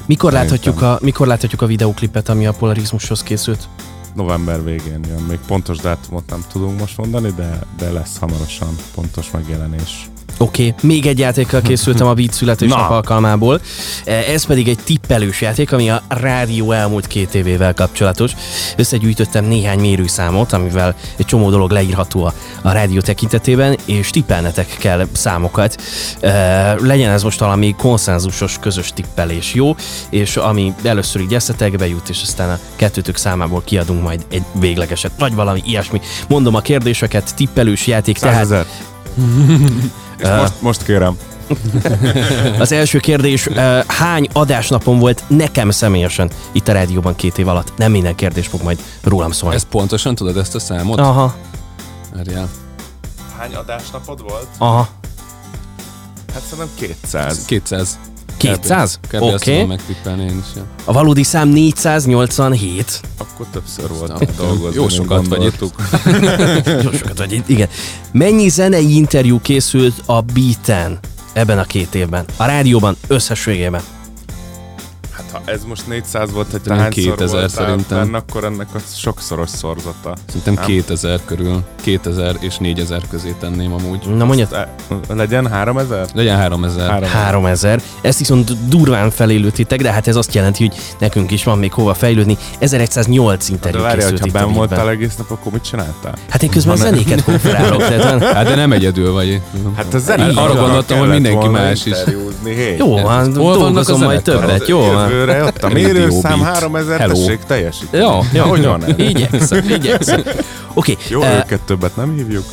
Mikor 0.06 0.32
láthatjuk, 0.32 0.82
a, 0.82 0.98
mikor 1.02 1.26
láthatjuk 1.26 1.62
a 1.62 1.66
videoklipet, 1.66 2.28
ami 2.28 2.46
a 2.46 2.52
polarizmushoz 2.52 3.22
készült? 3.22 3.68
November 4.14 4.64
végén 4.64 5.04
jön. 5.08 5.22
Még 5.22 5.38
pontos 5.46 5.78
dátumot 5.78 6.30
nem 6.30 6.44
tudunk 6.52 6.78
most 6.78 6.96
mondani, 6.96 7.32
de, 7.36 7.58
de 7.78 7.90
lesz 7.90 8.18
hamarosan 8.18 8.76
pontos 8.94 9.30
megjelenés. 9.30 10.08
Oké, 10.38 10.68
okay. 10.68 10.88
még 10.88 11.06
egy 11.06 11.18
játékkal 11.18 11.62
készültem 11.62 12.06
a 12.06 12.14
Beat 12.14 12.32
születésnap 12.32 12.90
alkalmából. 12.90 13.60
E, 14.04 14.12
ez 14.12 14.44
pedig 14.44 14.68
egy 14.68 14.78
tippelős 14.84 15.40
játék, 15.40 15.72
ami 15.72 15.90
a 15.90 16.02
rádió 16.08 16.72
elmúlt 16.72 17.06
két 17.06 17.34
évével 17.34 17.74
kapcsolatos. 17.74 18.32
Összegyűjtöttem 18.76 19.44
néhány 19.44 19.78
mérőszámot, 19.78 20.52
amivel 20.52 20.94
egy 21.16 21.26
csomó 21.26 21.50
dolog 21.50 21.70
leírható 21.70 22.24
a, 22.24 22.32
a 22.62 22.72
rádió 22.72 23.00
tekintetében, 23.00 23.76
és 23.84 24.10
tippelnetek 24.10 24.76
kell 24.78 25.06
számokat. 25.12 25.82
E, 26.20 26.74
legyen 26.80 27.10
ez 27.10 27.22
most 27.22 27.38
valami 27.38 27.74
konszenzusos, 27.78 28.58
közös 28.60 28.92
tippelés, 28.94 29.54
jó? 29.54 29.76
És 30.10 30.36
ami 30.36 30.74
először 30.82 31.20
így 31.20 31.34
eszetekbe 31.34 31.88
jut, 31.88 32.08
és 32.08 32.22
aztán 32.22 32.50
a 32.50 32.58
kettőtök 32.76 33.16
számából 33.16 33.62
kiadunk 33.64 34.02
majd 34.02 34.26
egy 34.30 34.44
véglegeset, 34.52 35.12
vagy 35.18 35.34
valami 35.34 35.62
ilyesmi. 35.64 36.00
Mondom 36.28 36.54
a 36.54 36.60
kérdéseket, 36.60 37.34
tippelős 37.34 37.86
játék, 37.86 38.18
tehát... 38.18 38.66
És 40.18 40.28
uh, 40.28 40.36
most, 40.36 40.52
most 40.60 40.82
kérem. 40.84 41.16
Az 42.58 42.72
első 42.72 42.98
kérdés, 42.98 43.46
uh, 43.46 43.84
hány 43.86 44.28
adásnapon 44.32 44.98
volt 44.98 45.22
nekem 45.26 45.70
személyesen 45.70 46.30
itt 46.52 46.68
a 46.68 46.72
rádióban 46.72 47.16
két 47.16 47.38
év 47.38 47.48
alatt? 47.48 47.72
Nem 47.76 47.90
minden 47.90 48.14
kérdés 48.14 48.46
fog 48.46 48.62
majd 48.62 48.78
rólam 49.02 49.30
szólni. 49.30 49.56
Ezt 49.56 49.66
pontosan 49.66 50.14
tudod, 50.14 50.36
ezt 50.36 50.54
a 50.54 50.58
számot? 50.58 50.98
Aha. 50.98 51.34
Várjál. 52.14 52.48
Hány 53.38 53.54
adásnapod 53.54 54.22
volt? 54.22 54.46
Aha. 54.58 54.88
Hát 56.34 56.42
szerintem 56.42 56.68
200. 56.76 57.44
200. 57.44 57.98
200? 58.36 58.98
Oké. 59.18 59.34
Okay. 59.34 59.64
megtippelni 59.64 60.22
én 60.22 60.42
is. 60.46 60.56
Ja. 60.56 60.62
A 60.84 60.92
valódi 60.92 61.22
szám 61.22 61.48
487. 61.48 63.00
Akkor 63.18 63.46
többször 63.52 63.88
volt 63.98 64.36
dolgozni. 64.36 64.80
Jó 64.80 64.88
sokat 64.88 65.28
vagy 65.28 65.44
itt. 65.44 65.60
Jó 66.84 66.90
sokat 66.92 67.18
vagy 67.18 67.32
itt, 67.32 67.48
igen. 67.48 67.68
Mennyi 68.12 68.48
zenei 68.48 68.96
interjú 68.96 69.40
készült 69.40 70.02
a 70.06 70.20
Beaten 70.20 70.98
ebben 71.32 71.58
a 71.58 71.64
két 71.64 71.94
évben? 71.94 72.24
A 72.36 72.44
rádióban 72.44 72.96
összességében? 73.06 73.82
Ha 75.44 75.50
ez 75.50 75.64
most 75.64 75.86
400 75.86 76.32
volt, 76.32 76.50
hogy 76.50 76.60
te 76.60 76.88
2000 76.88 77.50
szerintem. 77.50 77.98
Benne, 77.98 78.16
akkor 78.16 78.44
ennek 78.44 78.66
a 78.74 78.78
sokszoros 78.94 79.48
szorzata. 79.48 80.14
Szerintem 80.26 80.54
nem? 80.54 80.64
2000 80.64 81.20
körül. 81.24 81.62
2000 81.82 82.36
és 82.40 82.56
4000 82.56 83.02
közé 83.10 83.34
tenném 83.40 83.72
amúgy. 83.72 84.06
Na 84.16 84.24
mondjad. 84.24 84.52
E, 84.52 84.68
legyen 85.08 85.46
3000? 85.46 86.06
Legyen 86.14 86.36
3000. 86.36 86.88
3000. 86.88 87.10
3000. 87.10 87.80
Ezt 88.00 88.18
viszont 88.18 88.68
durván 88.68 89.10
felélőtitek, 89.10 89.82
de 89.82 89.92
hát 89.92 90.06
ez 90.06 90.16
azt 90.16 90.34
jelenti, 90.34 90.66
hogy 90.66 90.76
nekünk 90.98 91.30
is 91.30 91.44
van 91.44 91.58
még 91.58 91.72
hova 91.72 91.94
fejlődni. 91.94 92.36
1108 92.58 93.48
interjú 93.48 93.80
de 93.80 93.86
várjál, 93.86 94.10
hogyha 94.10 94.30
benn 94.32 94.52
voltál 94.52 94.90
egész 94.90 95.16
nap, 95.16 95.30
akkor 95.30 95.52
mit 95.52 95.62
csináltál? 95.62 96.14
Hát 96.28 96.42
én 96.42 96.50
közben 96.50 96.78
Hanem... 96.78 96.92
zenéket 96.92 97.24
konferálok. 97.30 97.78
Tehát, 97.78 98.22
hát 98.22 98.46
de 98.46 98.54
nem 98.54 98.72
egyedül 98.72 99.12
vagy. 99.12 99.40
Hát 99.76 99.94
a 99.94 99.98
zenék. 99.98 100.36
Arra 100.36 100.54
gondoltam, 100.54 100.98
hogy 100.98 101.08
mindenki 101.08 101.46
más 101.46 101.86
is. 101.86 101.96
Jó, 102.78 103.00
van, 103.00 103.32
dolgozom 103.32 104.02
majd 104.02 104.22
többet. 104.22 104.68
Jó, 104.68 104.80
jövőre 105.34 105.52
ott 105.56 105.62
a 105.62 105.68
mérőszám 105.68 106.40
3000, 106.40 106.98
Hello. 106.98 107.14
tessék 107.14 107.38
teljesíteni. 107.38 108.02
Jó, 108.02 108.20
jó, 108.32 108.44
hogy 108.44 108.64
van 108.64 108.84
ez? 108.84 108.98
Igyekszem, 108.98 109.68
igyekszem. 109.68 110.20
Oké. 110.74 110.92
Okay, 110.92 111.04
Jó, 111.08 111.20
uh, 111.20 111.36
őket 111.36 111.60
többet 111.60 111.96
nem 111.96 112.14
hívjuk. 112.16 112.44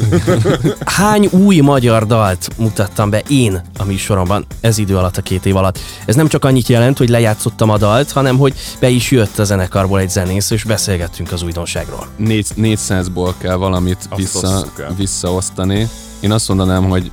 hány 0.99 1.29
új 1.31 1.59
magyar 1.59 2.05
dalt 2.05 2.49
mutattam 2.57 3.09
be 3.09 3.21
én 3.27 3.61
a 3.77 3.83
műsoromban 3.83 4.45
ez 4.61 4.77
idő 4.77 4.97
alatt, 4.97 5.17
a 5.17 5.21
két 5.21 5.45
év 5.45 5.55
alatt? 5.55 5.79
Ez 6.05 6.15
nem 6.15 6.27
csak 6.27 6.45
annyit 6.45 6.67
jelent, 6.67 6.97
hogy 6.97 7.09
lejátszottam 7.09 7.69
a 7.69 7.77
dalt, 7.77 8.11
hanem 8.11 8.37
hogy 8.37 8.53
be 8.79 8.89
is 8.89 9.11
jött 9.11 9.39
a 9.39 9.43
zenekarból 9.43 9.99
egy 9.99 10.09
zenész, 10.09 10.49
és 10.49 10.63
beszélgettünk 10.63 11.31
az 11.31 11.43
újdonságról. 11.43 12.07
400-ból 12.19 13.33
kell 13.37 13.55
valamit 13.55 14.09
vissza, 14.15 14.65
visszaosztani. 14.97 15.87
Én 16.19 16.31
azt 16.31 16.47
mondanám, 16.47 16.89
hogy 16.89 17.11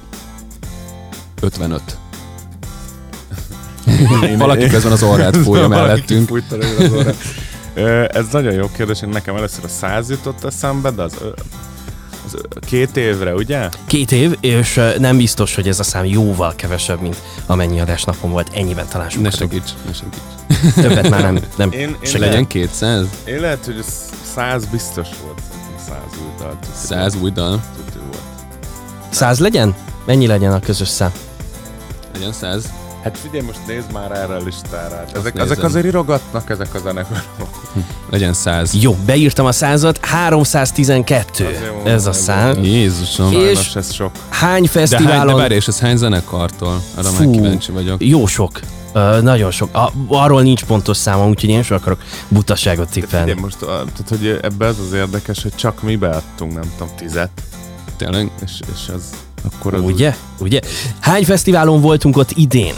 55. 1.41 1.83
Valaki 4.39 4.67
közben 4.67 4.93
az 4.93 5.03
orrát 5.03 5.37
fújja 5.37 5.69
mellettünk. 5.69 6.43
Ez 8.09 8.25
nagyon 8.33 8.53
jó 8.53 8.71
kérdés, 8.77 8.99
nekem 9.01 9.37
először 9.37 9.65
a 9.65 9.69
100 9.69 10.11
jutott 10.11 10.45
eszembe, 10.45 10.91
de 10.91 11.03
az 11.03 11.13
Az, 12.27 12.37
két 12.67 12.97
évre, 12.97 13.35
ugye? 13.35 13.69
Két 13.87 14.13
év, 14.13 14.37
és 14.41 14.81
nem 14.99 15.17
biztos, 15.17 15.55
hogy 15.55 15.69
ez 15.69 15.79
a 15.81 15.83
szám 15.83 16.05
jóval 16.05 16.55
kevesebb, 16.57 17.01
mint 17.01 17.17
amennyi 17.47 17.81
adásnapon 17.81 18.31
volt. 18.31 18.49
Ennyiben 18.55 18.87
talán 18.89 19.07
Ne 19.07 19.13
sokat. 19.13 19.33
segíts, 19.33 19.71
ne 19.87 19.93
segíts. 19.93 20.75
Többet 20.75 21.09
már 21.11 21.23
nem, 21.23 21.39
nem 21.57 21.73
Én, 21.73 21.79
én, 21.81 21.97
segítek. 22.03 22.21
Legyen 22.21 22.47
200? 22.47 23.07
én 23.25 23.41
lehet, 23.41 23.65
hogy 23.65 23.77
ez 23.79 23.95
száz 24.35 24.65
biztos 24.65 25.09
volt. 25.25 25.41
Szerintem 25.51 25.87
száz 25.87 26.19
új 26.23 26.31
dal. 26.39 26.59
tuti 26.61 26.77
100 26.87 27.15
új 27.23 27.31
dal? 27.31 27.63
volt. 28.11 28.23
Száz 29.11 29.39
legyen? 29.39 29.75
Mennyi 30.07 30.27
legyen 30.27 30.53
a 30.53 30.61
közös 30.61 30.89
szám? 30.89 31.13
Legyen 32.13 32.33
100? 32.33 32.73
Hát 33.03 33.19
figyelj, 33.19 33.45
most 33.47 33.59
nézd 33.67 33.93
már 33.93 34.11
erre 34.13 34.35
a 34.35 34.41
listára. 34.45 34.97
Hát 34.97 35.17
Ezek, 35.17 35.33
nézem. 35.35 35.51
ezek 35.53 35.65
azért 35.65 35.85
írogatnak, 35.85 36.51
ezek 36.51 36.75
a 36.75 36.79
zenekarok. 36.79 37.23
Legyen 38.11 38.33
100. 38.33 38.75
Jó, 38.83 38.97
beírtam 39.07 39.47
a 39.47 39.53
százat, 39.53 39.99
312 40.05 41.45
Azért 41.47 41.73
mondom, 41.75 41.93
ez 41.93 42.07
a 42.07 42.13
szám. 42.13 42.65
Jézusom. 42.65 43.33
És- 43.33 43.39
Sajnos 43.41 43.77
ez 43.77 43.93
sok. 43.93 44.11
Hány 44.29 44.41
De, 44.41 44.49
hány, 44.51 44.63
de 44.63 44.69
fesztiválon... 44.69 45.37
várj, 45.37 45.55
és 45.55 45.67
ez 45.67 45.81
hány 45.81 45.97
zenekartól? 45.97 46.83
Arra 46.97 47.09
Fú. 47.09 47.25
már 47.25 47.35
kíváncsi 47.35 47.73
vagyok. 47.73 48.05
Jó 48.07 48.27
sok. 48.27 48.61
Uh, 48.95 49.21
nagyon 49.21 49.51
sok. 49.51 49.75
A, 49.75 49.93
arról 50.09 50.43
nincs 50.43 50.65
pontos 50.65 50.97
számom, 50.97 51.29
úgyhogy 51.29 51.51
én 51.51 51.63
sem 51.63 51.77
akarok 51.77 52.03
butaságot 52.29 52.91
tippelni. 52.91 53.27
Figyelj, 53.27 53.41
most, 53.45 53.59
tehát, 53.59 54.09
hogy 54.09 54.39
ebbe 54.43 54.67
az 54.67 54.77
az 54.87 54.93
érdekes, 54.93 55.43
hogy 55.43 55.55
csak 55.55 55.83
mi 55.83 55.97
beadtunk, 55.97 56.55
nem 56.55 56.73
tudom, 56.79 56.95
tizet, 56.97 57.31
Tényleg? 57.97 58.31
és, 58.45 58.53
és 58.75 58.89
az 58.95 59.03
akkor 59.43 59.75
az 59.75 59.81
Ugye? 59.83 60.15
Ugye? 60.39 60.61
Hány 61.01 61.25
fesztiválon 61.25 61.81
voltunk 61.81 62.17
ott 62.17 62.31
idén? 62.31 62.75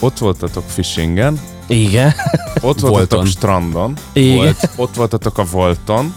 Ott 0.00 0.18
voltatok 0.18 0.64
Fishingen, 0.66 1.40
Igen. 1.66 2.14
ott 2.54 2.60
Volton. 2.62 2.90
voltatok 2.90 3.26
strandon, 3.26 3.96
Igen. 4.12 4.36
Volt, 4.36 4.70
ott 4.76 4.94
voltatok 4.94 5.38
a 5.38 5.44
Volton, 5.50 6.14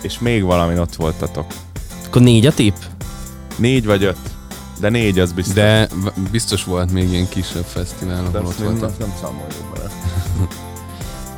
és 0.00 0.18
még 0.18 0.42
valami 0.42 0.78
ott 0.78 0.94
voltatok. 0.94 1.46
Akkor 2.06 2.22
négy 2.22 2.46
a 2.46 2.52
tipp? 2.52 2.74
Négy 3.56 3.86
vagy 3.86 4.04
öt, 4.04 4.16
de 4.80 4.88
négy 4.88 5.18
az 5.18 5.32
biztos. 5.32 5.54
De 5.54 5.88
biztos 6.30 6.64
volt 6.64 6.92
még 6.92 7.10
ilyen 7.10 7.28
kisebb 7.28 7.64
fesztivál, 7.64 8.24
ahol 8.24 8.46
ott 8.46 8.58
nem, 8.58 8.78
azt 8.82 8.98
nem 8.98 9.12
számoljuk 9.20 9.72
bele. 9.74 9.90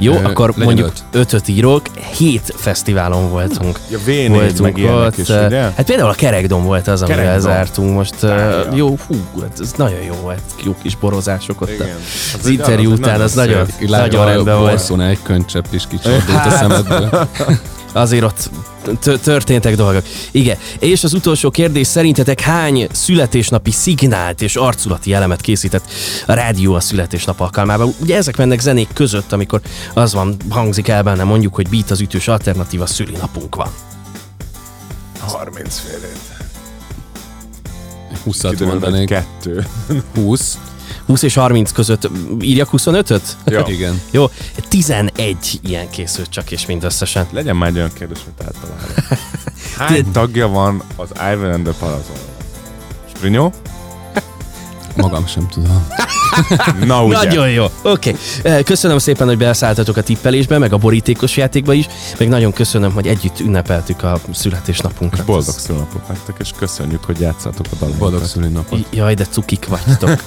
Jó, 0.00 0.12
Ö, 0.14 0.24
akkor 0.24 0.52
mondjuk 0.56 0.86
öt. 0.86 1.02
ötöt 1.12 1.48
írok, 1.48 1.82
hét 2.16 2.54
fesztiválon 2.56 3.30
voltunk. 3.30 3.78
Ja, 3.90 3.98
V4 4.06 4.26
voltunk 4.28 4.76
meg 4.78 4.90
ott. 4.94 5.16
is, 5.18 5.28
ugye? 5.28 5.60
Hát 5.60 5.82
például 5.86 6.08
a 6.10 6.14
Kerekdom 6.14 6.64
volt 6.64 6.88
az, 6.88 7.02
amivel 7.02 7.24
Kerekdom. 7.24 7.50
zártunk 7.50 7.94
most. 7.94 8.14
ö, 8.20 8.26
Várja. 8.28 8.68
Jó, 8.74 8.96
hú, 9.06 9.16
hát 9.40 9.60
ez 9.60 9.72
nagyon 9.76 10.02
jó 10.02 10.14
volt. 10.22 10.40
Jó 10.64 10.74
kis 10.82 10.96
borozások 10.96 11.60
ott. 11.60 11.70
Igen. 11.70 11.96
Az 12.40 12.46
interjú 12.46 12.92
után 12.92 13.20
az 13.20 13.32
nagyon, 13.34 13.66
nagyon 13.80 14.24
rendben 14.24 14.58
volt. 14.58 14.70
Borszónál 14.70 15.08
egy 15.08 15.22
könycsepp 15.22 15.64
is 15.70 15.82
kicsordult 15.90 16.46
a 16.46 16.50
szemedből. 16.50 17.08
Azért 17.92 18.24
ott 18.24 18.50
történtek 19.22 19.76
dolgok. 19.76 20.02
Igen. 20.30 20.56
És 20.78 21.04
az 21.04 21.12
utolsó 21.12 21.50
kérdés, 21.50 21.86
szerintetek 21.86 22.40
hány 22.40 22.88
születésnapi 22.92 23.70
szignált 23.70 24.42
és 24.42 24.56
arculati 24.56 25.12
elemet 25.12 25.40
készített 25.40 25.84
a 26.26 26.32
rádió 26.32 26.74
a 26.74 26.80
születésnap 26.80 27.40
alkalmával? 27.40 27.94
Ugye 28.00 28.16
ezek 28.16 28.36
mennek 28.36 28.60
zenék 28.60 28.88
között, 28.92 29.32
amikor 29.32 29.60
az 29.94 30.12
van, 30.12 30.36
hangzik 30.48 30.88
el 30.88 31.02
benne 31.02 31.24
mondjuk, 31.24 31.54
hogy 31.54 31.68
beat 31.68 31.90
az 31.90 32.00
ütős 32.00 32.28
alternatíva 32.28 32.86
szülinapunk 32.86 33.54
van. 33.54 33.68
30 35.18 35.78
félét. 35.78 36.18
20 38.24 38.36
Kiderül, 38.40 38.58
hogy 38.58 38.80
mondanék. 38.80 39.08
kettő. 39.08 39.66
20. 40.14 40.58
20 41.08 41.22
és 41.22 41.34
30 41.34 41.72
között 41.72 42.10
írjak 42.40 42.68
25-öt? 42.72 43.36
Ja. 43.44 43.64
Igen. 43.76 44.00
Jó, 44.10 44.30
11 44.68 45.36
ilyen 45.62 45.90
készült 45.90 46.30
csak 46.30 46.50
és 46.50 46.66
mindösszesen. 46.66 47.26
Legyen 47.30 47.56
már 47.56 47.68
egy 47.68 47.76
olyan 47.76 47.92
kérdés, 47.92 48.18
mint 48.24 48.42
általában. 48.42 49.18
Hány 49.78 50.12
tagja 50.12 50.48
van 50.48 50.82
az 50.96 51.08
Ivan 51.32 51.52
and 51.52 51.64
the 51.64 51.72
Parazon? 51.78 52.16
Sprinyó? 53.14 53.52
Magam 54.96 55.26
sem 55.26 55.48
tudom. 55.48 55.86
Na 56.84 57.04
ugye. 57.04 57.16
Nagyon 57.16 57.50
jó. 57.50 57.64
Oké. 57.82 58.14
Okay. 58.38 58.62
Köszönöm 58.62 58.98
szépen, 58.98 59.26
hogy 59.26 59.38
beszálltatok 59.38 59.96
a 59.96 60.02
tippelésbe, 60.02 60.58
meg 60.58 60.72
a 60.72 60.76
borítékos 60.76 61.36
játékba 61.36 61.72
is, 61.72 61.86
meg 62.18 62.28
nagyon 62.28 62.52
köszönöm, 62.52 62.92
hogy 62.92 63.06
együtt 63.06 63.40
ünnepeltük 63.40 64.02
a 64.02 64.20
születésnapunkat. 64.32 65.18
És 65.18 65.24
boldog 65.24 65.54
szülnapot 65.54 66.08
nektek, 66.08 66.36
és 66.38 66.50
köszönjük, 66.58 67.04
hogy 67.04 67.20
játszatok 67.20 67.66
a 67.70 67.74
dalokat. 67.78 67.98
Boldog 67.98 68.24
szülinapot. 68.24 68.86
Jaj, 68.90 69.14
de 69.14 69.24
cukik 69.24 69.66
vagytok. 69.66 70.22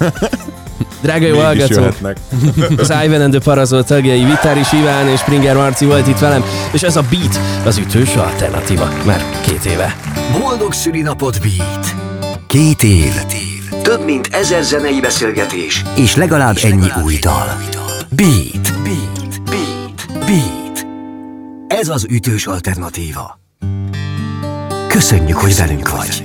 Drága 1.00 1.26
jó 1.26 1.38
hallgatók, 1.38 1.94
az 2.76 2.92
Ivan 3.04 3.20
and 3.20 3.30
the 3.30 3.40
Parazol 3.40 3.84
tagjai 3.84 4.24
Vitáris 4.24 4.72
Iván 4.72 5.08
és 5.08 5.20
Springer 5.20 5.56
Marci 5.56 5.84
volt 5.84 6.06
itt 6.06 6.18
velem, 6.18 6.44
és 6.72 6.82
ez 6.82 6.96
a 6.96 7.02
Beat 7.10 7.40
az 7.64 7.76
ütős 7.78 8.14
alternatíva, 8.14 8.88
már 9.04 9.24
két 9.40 9.64
éve. 9.64 9.96
Boldog 10.40 10.72
szülinapot 10.72 11.40
Beat. 11.40 11.94
Két 12.46 12.82
év. 12.82 13.12
Több 13.82 14.04
mint 14.04 14.28
ezer 14.32 14.62
zenei 14.62 15.00
beszélgetés, 15.00 15.82
és 15.94 16.16
legalább 16.16 16.56
ennyi 16.62 16.88
új 17.04 17.16
dal. 17.20 17.56
Beat. 18.08 18.82
Beat. 18.82 19.42
Beat. 19.44 20.24
Beat. 20.26 20.86
Ez 21.68 21.88
az 21.88 22.06
ütős 22.10 22.46
alternatíva. 22.46 23.40
Köszönjük, 24.88 25.36
hogy 25.36 25.56
velünk 25.56 25.90
vagy. 25.90 26.24